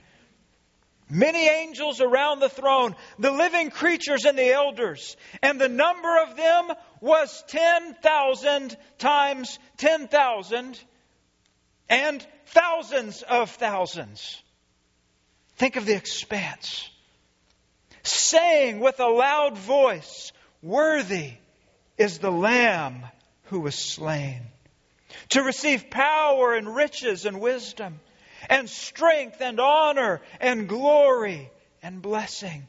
Many 1.10 1.48
angels 1.48 2.00
around 2.00 2.40
the 2.40 2.50
throne, 2.50 2.94
the 3.18 3.30
living 3.30 3.70
creatures 3.70 4.26
and 4.26 4.38
the 4.38 4.52
elders, 4.52 5.16
and 5.42 5.58
the 5.58 5.68
number 5.68 6.22
of 6.22 6.36
them 6.36 6.70
was 7.00 7.42
10,000 7.48 8.76
times 8.98 9.58
10,000 9.78 10.80
and 11.88 12.26
thousands 12.46 13.22
of 13.22 13.50
thousands. 13.50 14.42
Think 15.56 15.76
of 15.76 15.86
the 15.86 15.94
expanse. 15.94 16.90
Saying 18.02 18.80
with 18.80 19.00
a 19.00 19.08
loud 19.08 19.56
voice, 19.56 20.32
Worthy 20.62 21.32
is 21.96 22.18
the 22.18 22.30
Lamb 22.30 23.04
who 23.44 23.60
was 23.60 23.74
slain 23.74 24.42
to 25.30 25.42
receive 25.42 25.90
power 25.90 26.54
and 26.54 26.74
riches 26.74 27.24
and 27.24 27.40
wisdom 27.40 28.00
and 28.48 28.68
strength 28.68 29.40
and 29.40 29.60
honor 29.60 30.20
and 30.40 30.68
glory 30.68 31.50
and 31.82 32.00
blessing. 32.02 32.66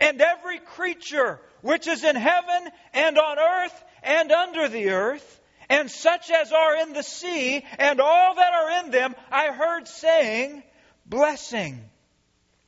And 0.00 0.20
every 0.20 0.58
creature 0.58 1.40
which 1.62 1.86
is 1.86 2.04
in 2.04 2.16
heaven 2.16 2.68
and 2.92 3.18
on 3.18 3.38
earth 3.38 3.84
and 4.02 4.32
under 4.32 4.68
the 4.68 4.90
earth, 4.90 5.40
and 5.68 5.90
such 5.90 6.30
as 6.30 6.52
are 6.52 6.76
in 6.76 6.92
the 6.92 7.02
sea, 7.02 7.64
and 7.78 8.00
all 8.00 8.34
that 8.34 8.52
are 8.52 8.84
in 8.84 8.90
them, 8.90 9.14
I 9.30 9.52
heard 9.52 9.86
saying, 9.86 10.62
Blessing 11.06 11.84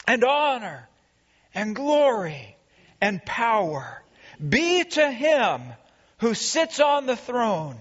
and 0.06 0.24
honor 0.24 0.88
and 1.54 1.74
glory 1.74 2.56
and 3.00 3.24
power 3.24 4.02
be 4.46 4.84
to 4.84 5.10
him 5.10 5.62
who 6.18 6.34
sits 6.34 6.80
on 6.80 7.06
the 7.06 7.16
throne 7.16 7.78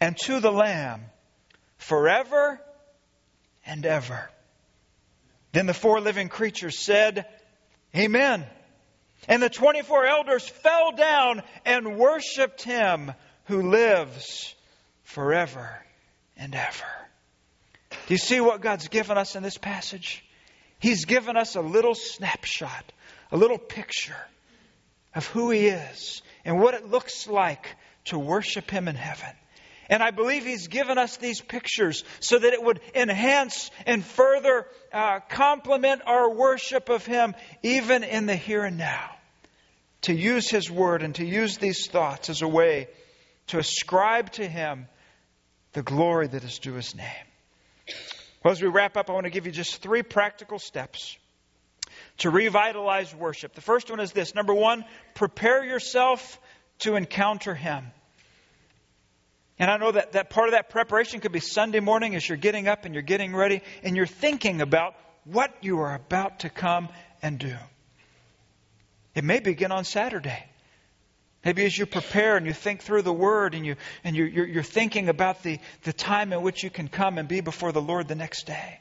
and 0.00 0.16
to 0.18 0.40
the 0.40 0.52
Lamb 0.52 1.00
forever 1.78 2.60
and 3.66 3.84
ever. 3.86 4.30
Then 5.52 5.66
the 5.66 5.74
four 5.74 6.00
living 6.00 6.28
creatures 6.28 6.78
said, 6.78 7.26
Amen. 7.94 8.46
And 9.28 9.42
the 9.42 9.50
24 9.50 10.06
elders 10.06 10.48
fell 10.48 10.92
down 10.92 11.42
and 11.64 11.96
worshiped 11.96 12.62
him 12.62 13.12
who 13.44 13.70
lives 13.70 14.54
forever 15.04 15.84
and 16.36 16.54
ever. 16.54 16.86
Do 17.90 18.14
you 18.14 18.18
see 18.18 18.40
what 18.40 18.60
God's 18.60 18.88
given 18.88 19.18
us 19.18 19.36
in 19.36 19.42
this 19.42 19.58
passage? 19.58 20.24
He's 20.78 21.04
given 21.04 21.36
us 21.36 21.54
a 21.54 21.60
little 21.60 21.94
snapshot, 21.94 22.92
a 23.30 23.36
little 23.36 23.58
picture 23.58 24.16
of 25.14 25.26
who 25.26 25.50
He 25.50 25.68
is 25.68 26.22
and 26.44 26.60
what 26.60 26.74
it 26.74 26.90
looks 26.90 27.28
like 27.28 27.68
to 28.06 28.18
worship 28.18 28.70
Him 28.70 28.88
in 28.88 28.96
heaven. 28.96 29.30
And 29.92 30.02
I 30.02 30.10
believe 30.10 30.46
He's 30.46 30.68
given 30.68 30.96
us 30.96 31.18
these 31.18 31.42
pictures 31.42 32.02
so 32.18 32.38
that 32.38 32.54
it 32.54 32.62
would 32.62 32.80
enhance 32.94 33.70
and 33.84 34.02
further 34.02 34.64
uh, 34.90 35.20
complement 35.28 36.00
our 36.06 36.30
worship 36.30 36.88
of 36.88 37.04
Him 37.04 37.34
even 37.62 38.02
in 38.02 38.24
the 38.24 38.34
here 38.34 38.64
and 38.64 38.78
now. 38.78 39.10
To 40.02 40.14
use 40.14 40.48
His 40.48 40.70
Word 40.70 41.02
and 41.02 41.14
to 41.16 41.26
use 41.26 41.58
these 41.58 41.88
thoughts 41.88 42.30
as 42.30 42.40
a 42.40 42.48
way 42.48 42.88
to 43.48 43.58
ascribe 43.58 44.32
to 44.32 44.48
Him 44.48 44.88
the 45.74 45.82
glory 45.82 46.26
that 46.26 46.42
is 46.42 46.58
due 46.58 46.72
His 46.72 46.94
name. 46.94 47.26
Well, 48.42 48.52
as 48.52 48.62
we 48.62 48.68
wrap 48.68 48.96
up, 48.96 49.10
I 49.10 49.12
want 49.12 49.24
to 49.24 49.30
give 49.30 49.44
you 49.44 49.52
just 49.52 49.82
three 49.82 50.02
practical 50.02 50.58
steps 50.58 51.18
to 52.18 52.30
revitalize 52.30 53.14
worship. 53.14 53.54
The 53.54 53.60
first 53.60 53.90
one 53.90 54.00
is 54.00 54.12
this 54.12 54.34
number 54.34 54.54
one, 54.54 54.86
prepare 55.12 55.62
yourself 55.62 56.40
to 56.78 56.96
encounter 56.96 57.54
Him. 57.54 57.92
And 59.62 59.70
I 59.70 59.76
know 59.76 59.92
that, 59.92 60.10
that 60.14 60.28
part 60.28 60.48
of 60.48 60.54
that 60.54 60.70
preparation 60.70 61.20
could 61.20 61.30
be 61.30 61.38
Sunday 61.38 61.78
morning 61.78 62.16
as 62.16 62.28
you're 62.28 62.36
getting 62.36 62.66
up 62.66 62.84
and 62.84 62.96
you're 62.96 63.00
getting 63.04 63.32
ready 63.32 63.62
and 63.84 63.94
you're 63.94 64.06
thinking 64.06 64.60
about 64.60 64.96
what 65.22 65.54
you 65.60 65.78
are 65.78 65.94
about 65.94 66.40
to 66.40 66.50
come 66.50 66.88
and 67.22 67.38
do. 67.38 67.54
It 69.14 69.22
may 69.22 69.38
begin 69.38 69.70
on 69.70 69.84
Saturday. 69.84 70.44
Maybe 71.44 71.64
as 71.64 71.78
you 71.78 71.86
prepare 71.86 72.36
and 72.36 72.44
you 72.44 72.52
think 72.52 72.80
through 72.80 73.02
the 73.02 73.12
Word 73.12 73.54
and, 73.54 73.64
you, 73.64 73.76
and 74.02 74.16
you, 74.16 74.24
you're, 74.24 74.48
you're 74.48 74.62
thinking 74.64 75.08
about 75.08 75.44
the, 75.44 75.60
the 75.84 75.92
time 75.92 76.32
in 76.32 76.42
which 76.42 76.64
you 76.64 76.70
can 76.70 76.88
come 76.88 77.16
and 77.16 77.28
be 77.28 77.40
before 77.40 77.70
the 77.70 77.80
Lord 77.80 78.08
the 78.08 78.16
next 78.16 78.48
day. 78.48 78.80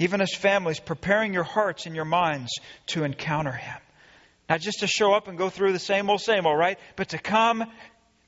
Even 0.00 0.20
as 0.20 0.34
families, 0.34 0.80
preparing 0.80 1.34
your 1.34 1.44
hearts 1.44 1.86
and 1.86 1.94
your 1.94 2.04
minds 2.04 2.50
to 2.86 3.04
encounter 3.04 3.52
Him. 3.52 3.78
Not 4.48 4.60
just 4.60 4.80
to 4.80 4.88
show 4.88 5.14
up 5.14 5.28
and 5.28 5.38
go 5.38 5.50
through 5.50 5.72
the 5.72 5.78
same 5.78 6.10
old, 6.10 6.20
same 6.20 6.46
old, 6.46 6.58
right? 6.58 6.80
But 6.96 7.10
to 7.10 7.18
come 7.18 7.64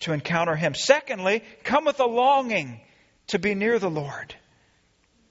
to 0.01 0.13
encounter 0.13 0.55
Him. 0.55 0.75
Secondly, 0.75 1.43
come 1.65 1.85
with 1.85 2.01
a 2.01 2.07
longing 2.07 2.81
to 3.29 3.39
be 3.39 3.55
near 3.55 3.79
the 3.79 3.91
Lord. 3.91 4.35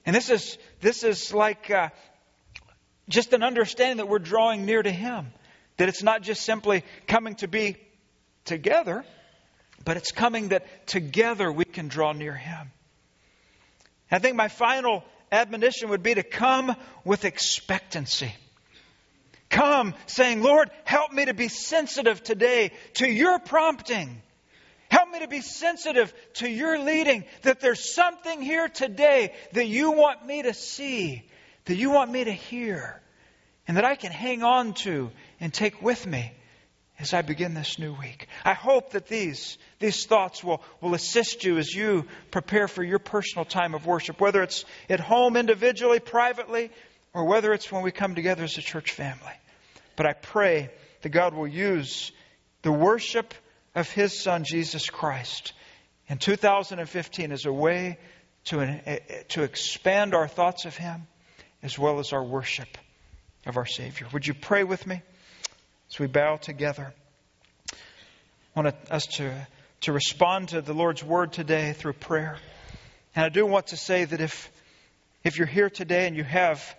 And 0.04 0.14
this 0.14 0.30
is, 0.30 0.58
this 0.80 1.02
is 1.02 1.32
like 1.32 1.70
uh, 1.70 1.88
just 3.08 3.32
an 3.32 3.42
understanding 3.42 3.98
that 3.98 4.08
we're 4.08 4.18
drawing 4.18 4.64
near 4.64 4.82
to 4.82 4.90
Him. 4.90 5.32
That 5.76 5.88
it's 5.88 6.02
not 6.02 6.22
just 6.22 6.42
simply 6.42 6.84
coming 7.06 7.34
to 7.36 7.48
be 7.48 7.76
together, 8.44 9.04
but 9.84 9.96
it's 9.96 10.12
coming 10.12 10.48
that 10.48 10.86
together 10.86 11.50
we 11.50 11.64
can 11.64 11.88
draw 11.88 12.12
near 12.12 12.34
Him. 12.34 12.70
I 14.10 14.18
think 14.20 14.36
my 14.36 14.48
final 14.48 15.04
admonition 15.32 15.90
would 15.90 16.02
be 16.02 16.14
to 16.14 16.22
come 16.22 16.74
with 17.04 17.24
expectancy. 17.24 18.32
Come 19.48 19.94
saying, 20.06 20.42
Lord, 20.42 20.70
help 20.84 21.12
me 21.12 21.24
to 21.24 21.34
be 21.34 21.48
sensitive 21.48 22.22
today 22.22 22.72
to 22.94 23.08
your 23.08 23.38
prompting. 23.38 24.22
Me 25.16 25.22
to 25.22 25.28
be 25.28 25.40
sensitive 25.40 26.12
to 26.34 26.46
your 26.48 26.78
leading, 26.78 27.24
that 27.40 27.60
there's 27.60 27.94
something 27.94 28.42
here 28.42 28.68
today 28.68 29.32
that 29.52 29.66
you 29.66 29.92
want 29.92 30.26
me 30.26 30.42
to 30.42 30.52
see, 30.52 31.24
that 31.64 31.74
you 31.74 31.88
want 31.88 32.10
me 32.10 32.24
to 32.24 32.32
hear, 32.32 33.00
and 33.66 33.78
that 33.78 33.84
I 33.86 33.94
can 33.94 34.12
hang 34.12 34.42
on 34.42 34.74
to 34.74 35.10
and 35.40 35.54
take 35.54 35.80
with 35.80 36.06
me 36.06 36.32
as 36.98 37.14
I 37.14 37.22
begin 37.22 37.54
this 37.54 37.78
new 37.78 37.94
week. 37.94 38.28
I 38.44 38.52
hope 38.52 38.90
that 38.90 39.08
these, 39.08 39.56
these 39.78 40.04
thoughts 40.04 40.44
will, 40.44 40.62
will 40.82 40.94
assist 40.94 41.44
you 41.44 41.56
as 41.56 41.74
you 41.74 42.04
prepare 42.30 42.68
for 42.68 42.82
your 42.82 42.98
personal 42.98 43.46
time 43.46 43.74
of 43.74 43.86
worship, 43.86 44.20
whether 44.20 44.42
it's 44.42 44.66
at 44.90 45.00
home 45.00 45.34
individually, 45.34 45.98
privately, 45.98 46.70
or 47.14 47.24
whether 47.24 47.54
it's 47.54 47.72
when 47.72 47.82
we 47.82 47.90
come 47.90 48.14
together 48.14 48.44
as 48.44 48.58
a 48.58 48.62
church 48.62 48.92
family. 48.92 49.32
But 49.96 50.04
I 50.04 50.12
pray 50.12 50.68
that 51.00 51.08
God 51.08 51.32
will 51.32 51.48
use 51.48 52.12
the 52.60 52.72
worship 52.72 53.32
of 53.76 53.90
His 53.90 54.18
Son, 54.18 54.42
Jesus 54.42 54.88
Christ, 54.88 55.52
in 56.08 56.16
2015 56.18 57.30
as 57.30 57.44
a 57.44 57.52
way 57.52 57.98
to, 58.46 58.60
eh, 58.62 58.80
eh, 58.86 58.98
to 59.28 59.42
expand 59.42 60.14
our 60.14 60.26
thoughts 60.26 60.64
of 60.64 60.76
Him 60.76 61.06
as 61.62 61.78
well 61.78 62.00
as 62.00 62.12
our 62.12 62.24
worship 62.24 62.78
of 63.44 63.58
our 63.58 63.66
Savior. 63.66 64.08
Would 64.12 64.26
you 64.26 64.34
pray 64.34 64.64
with 64.64 64.86
me? 64.86 65.02
As 65.92 65.98
we 66.00 66.06
bow 66.06 66.36
together, 66.36 66.92
I 67.70 68.60
want 68.60 68.74
us 68.90 69.06
to, 69.18 69.46
to 69.82 69.92
respond 69.92 70.48
to 70.48 70.62
the 70.62 70.72
Lord's 70.72 71.04
word 71.04 71.32
today 71.32 71.74
through 71.74 71.92
prayer. 71.92 72.38
And 73.14 73.24
I 73.24 73.28
do 73.28 73.44
want 73.44 73.68
to 73.68 73.76
say 73.76 74.04
that 74.04 74.20
if, 74.20 74.50
if 75.22 75.36
you're 75.36 75.46
here 75.46 75.70
today 75.70 76.06
and 76.06 76.16
you 76.16 76.24
have 76.24 76.74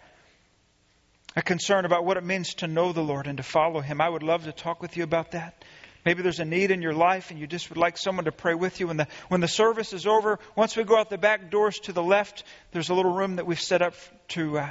a 1.35 1.41
concern 1.41 1.85
about 1.85 2.03
what 2.03 2.17
it 2.17 2.23
means 2.23 2.55
to 2.55 2.67
know 2.67 2.91
the 2.91 3.03
Lord 3.03 3.27
and 3.27 3.37
to 3.37 3.43
follow 3.43 3.81
Him, 3.81 4.01
I 4.01 4.09
would 4.09 4.23
love 4.23 4.45
to 4.45 4.51
talk 4.51 4.81
with 4.81 4.97
you 4.97 5.03
about 5.03 5.31
that. 5.31 5.63
Maybe 6.07 6.21
there's 6.21 6.39
a 6.39 6.45
need 6.45 6.71
in 6.71 6.81
your 6.81 6.93
life 6.93 7.31
and 7.31 7.39
you 7.39 7.47
just 7.47 7.69
would 7.69 7.77
like 7.77 7.97
someone 7.97 8.23
to 8.23 8.31
pray 8.31 8.53
with 8.53 8.79
you. 8.79 8.87
When 8.87 8.95
the, 8.95 9.07
when 9.27 9.41
the 9.41 9.47
service 9.49 9.91
is 9.91 10.07
over, 10.07 10.39
once 10.55 10.77
we 10.77 10.85
go 10.85 10.97
out 10.97 11.09
the 11.09 11.17
back 11.17 11.51
doors 11.51 11.79
to 11.79 11.91
the 11.91 12.01
left, 12.01 12.45
there's 12.71 12.87
a 12.87 12.93
little 12.93 13.11
room 13.11 13.35
that 13.35 13.45
we've 13.45 13.59
set 13.59 13.81
up 13.81 13.93
to, 14.29 14.57
uh, 14.57 14.69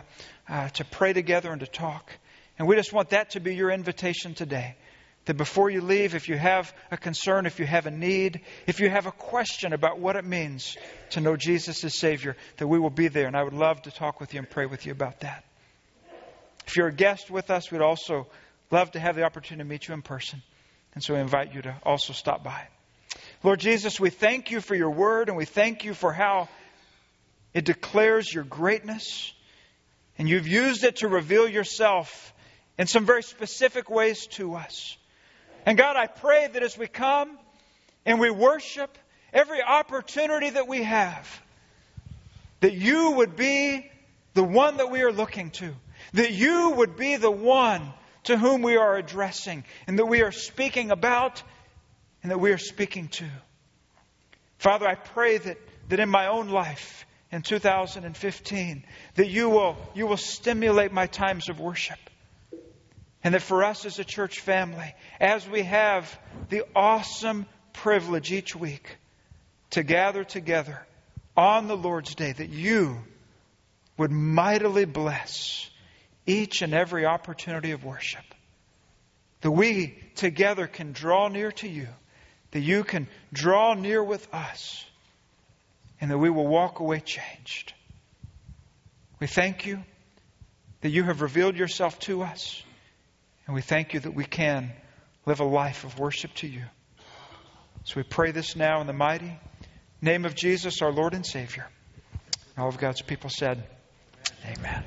uh, 0.49 0.69
to 0.71 0.85
pray 0.87 1.13
together 1.13 1.53
and 1.53 1.61
to 1.61 1.67
talk. 1.67 2.11
And 2.59 2.67
we 2.67 2.75
just 2.75 2.91
want 2.91 3.11
that 3.11 3.33
to 3.33 3.41
be 3.41 3.55
your 3.55 3.71
invitation 3.71 4.33
today. 4.33 4.77
That 5.27 5.37
before 5.37 5.69
you 5.69 5.83
leave, 5.83 6.15
if 6.15 6.31
you 6.31 6.39
have 6.39 6.73
a 6.91 6.97
concern, 6.97 7.45
if 7.45 7.61
you 7.61 7.67
have 7.67 7.85
a 7.85 7.91
need, 7.91 8.41
if 8.67 8.81
you 8.81 8.89
have 8.89 9.05
a 9.05 9.13
question 9.13 9.75
about 9.75 9.99
what 9.99 10.17
it 10.17 10.25
means 10.25 10.75
to 11.11 11.21
know 11.21 11.37
Jesus 11.37 11.85
as 11.85 11.99
Savior, 11.99 12.35
that 12.57 12.67
we 12.67 12.79
will 12.79 12.89
be 12.89 13.09
there. 13.09 13.27
And 13.27 13.37
I 13.37 13.43
would 13.43 13.53
love 13.53 13.83
to 13.83 13.91
talk 13.91 14.21
with 14.21 14.33
you 14.33 14.39
and 14.39 14.49
pray 14.49 14.65
with 14.65 14.87
you 14.87 14.93
about 14.93 15.21
that. 15.21 15.45
If 16.67 16.77
you're 16.77 16.89
a 16.89 16.95
guest 16.95 17.31
with 17.31 17.51
us, 17.51 17.71
we'd 17.71 17.83
also 17.83 18.27
love 18.71 18.93
to 18.93 19.01
have 19.01 19.17
the 19.17 19.25
opportunity 19.25 19.63
to 19.63 19.69
meet 19.69 19.87
you 19.87 19.93
in 19.93 20.01
person. 20.01 20.41
And 20.97 21.05
so 21.05 21.13
we 21.13 21.21
invite 21.21 21.53
you 21.55 21.61
to 21.61 21.77
also 21.83 22.15
stop 22.15 22.43
by. 22.43 22.69
Lord 23.43 23.61
Jesus, 23.61 24.01
we 24.01 24.09
thank 24.09 24.51
you 24.51 24.63
for 24.63 24.75
your 24.75 24.89
word 24.89 25.29
and 25.29 25.37
we 25.37 25.45
thank 25.45 25.85
you 25.85 25.93
for 25.93 26.11
how 26.11 26.49
it 27.53 27.67
declares 27.67 28.33
your 28.33 28.45
greatness. 28.45 29.31
And 30.17 30.27
you've 30.27 30.49
used 30.49 30.85
it 30.85 30.97
to 30.97 31.09
reveal 31.09 31.47
yourself 31.47 32.33
in 32.79 32.87
some 32.87 33.05
very 33.05 33.23
specific 33.23 33.91
ways 33.91 34.27
to 34.29 34.55
us. 34.55 34.97
And 35.67 35.77
God, 35.77 35.97
I 35.97 36.07
pray 36.07 36.49
that 36.51 36.63
as 36.63 36.79
we 36.79 36.87
come 36.87 37.37
and 38.07 38.19
we 38.19 38.31
worship, 38.31 38.97
every 39.35 39.61
opportunity 39.63 40.49
that 40.49 40.67
we 40.67 40.83
have, 40.83 41.43
that 42.61 42.73
you 42.73 43.11
would 43.11 43.37
be 43.37 43.91
the 44.33 44.43
one 44.43 44.79
that 44.79 44.91
we 44.91 45.03
are 45.03 45.13
looking 45.13 45.51
to, 45.51 45.75
that 46.15 46.33
you 46.33 46.71
would 46.71 46.97
be 46.97 47.17
the 47.17 47.31
one 47.31 47.93
to 48.27 48.37
whom 48.37 48.63
we 48.63 48.77
are 48.77 48.97
addressing, 48.97 49.65
and 49.87 49.99
that 49.99 50.07
we 50.07 50.23
are 50.23 50.33
speaking 50.33 50.91
about, 50.91 51.43
and 52.23 52.31
that 52.31 52.39
we 52.39 52.53
are 52.53 52.59
speaking 52.59 53.09
to. 53.09 53.25
Father, 54.59 54.87
I 54.87 54.95
pray 54.95 55.39
that, 55.39 55.59
that 55.89 56.01
in 56.01 56.09
my 56.09 56.27
own 56.27 56.49
life, 56.49 57.07
in 57.31 57.43
2015, 57.43 58.85
that 59.15 59.29
you 59.29 59.51
will, 59.51 59.77
you 59.95 60.07
will 60.07 60.17
stimulate 60.17 60.93
my 60.93 61.07
times 61.07 61.49
of 61.49 61.61
worship. 61.61 61.99
And 63.23 63.35
that 63.35 63.43
for 63.43 63.65
us 63.65 63.85
as 63.85 63.99
a 63.99 64.05
church 64.05 64.41
family, 64.41 64.95
as 65.21 65.49
we 65.49 65.63
have 65.63 66.19
the 66.49 66.65
awesome 66.75 67.47
privilege 67.73 68.33
each 68.33 68.55
week 68.55 68.97
to 69.71 69.83
gather 69.83 70.25
together 70.25 70.85
on 71.37 71.67
the 71.67 71.77
Lord's 71.77 72.15
Day, 72.15 72.33
that 72.33 72.49
you 72.49 72.99
would 73.97 74.13
mightily 74.13 74.85
bless 74.85 75.69
each 76.27 76.63
and 76.63 76.75
every 76.75 77.07
opportunity 77.07 77.71
of 77.71 77.85
worship. 77.85 78.25
That 79.43 79.51
we 79.51 79.99
together 80.17 80.67
can 80.67 80.93
draw 80.93 81.29
near 81.29 81.53
to 81.53 81.69
you, 81.69 81.89
that 82.51 82.61
you 82.61 82.85
can 82.85 83.09
draw 83.33 83.75
near 83.75 84.03
with 84.03 84.33
us, 84.35 84.85
and 86.01 86.11
that 86.11 86.19
we 86.19 86.31
will 86.31 86.47
walk 86.47 86.81
away 86.81 87.01
changed. 87.01 87.73
We 89.21 89.27
thank 89.27 89.67
you 89.67 89.83
that 90.81 90.91
you 90.91 91.05
have 91.05 91.23
revealed 91.23 91.57
yourself 91.57 91.99
to 92.01 92.23
us. 92.23 92.63
And 93.47 93.55
we 93.55 93.63
thank 93.63 93.95
you 93.95 94.01
that 94.01 94.15
we 94.15 94.25
can 94.25 94.73
live 95.25 95.41
a 95.41 95.45
life 95.45 95.85
of 95.85 95.99
worship 95.99 96.35
to 96.35 96.49
you. 96.49 96.63
So 97.85 97.95
we 97.97 98.03
pray 98.03 98.33
this 98.33 98.57
now 98.57 98.81
in 98.81 98.87
the 98.87 98.93
mighty 98.93 99.39
name 100.03 100.25
of 100.25 100.35
Jesus, 100.35 100.83
our 100.83 100.93
Lord 100.93 101.15
and 101.15 101.25
Savior. 101.25 101.67
All 102.59 102.69
of 102.69 102.79
God's 102.79 103.03
people 103.03 103.31
said, 103.31 103.63
Amen. 104.45 104.85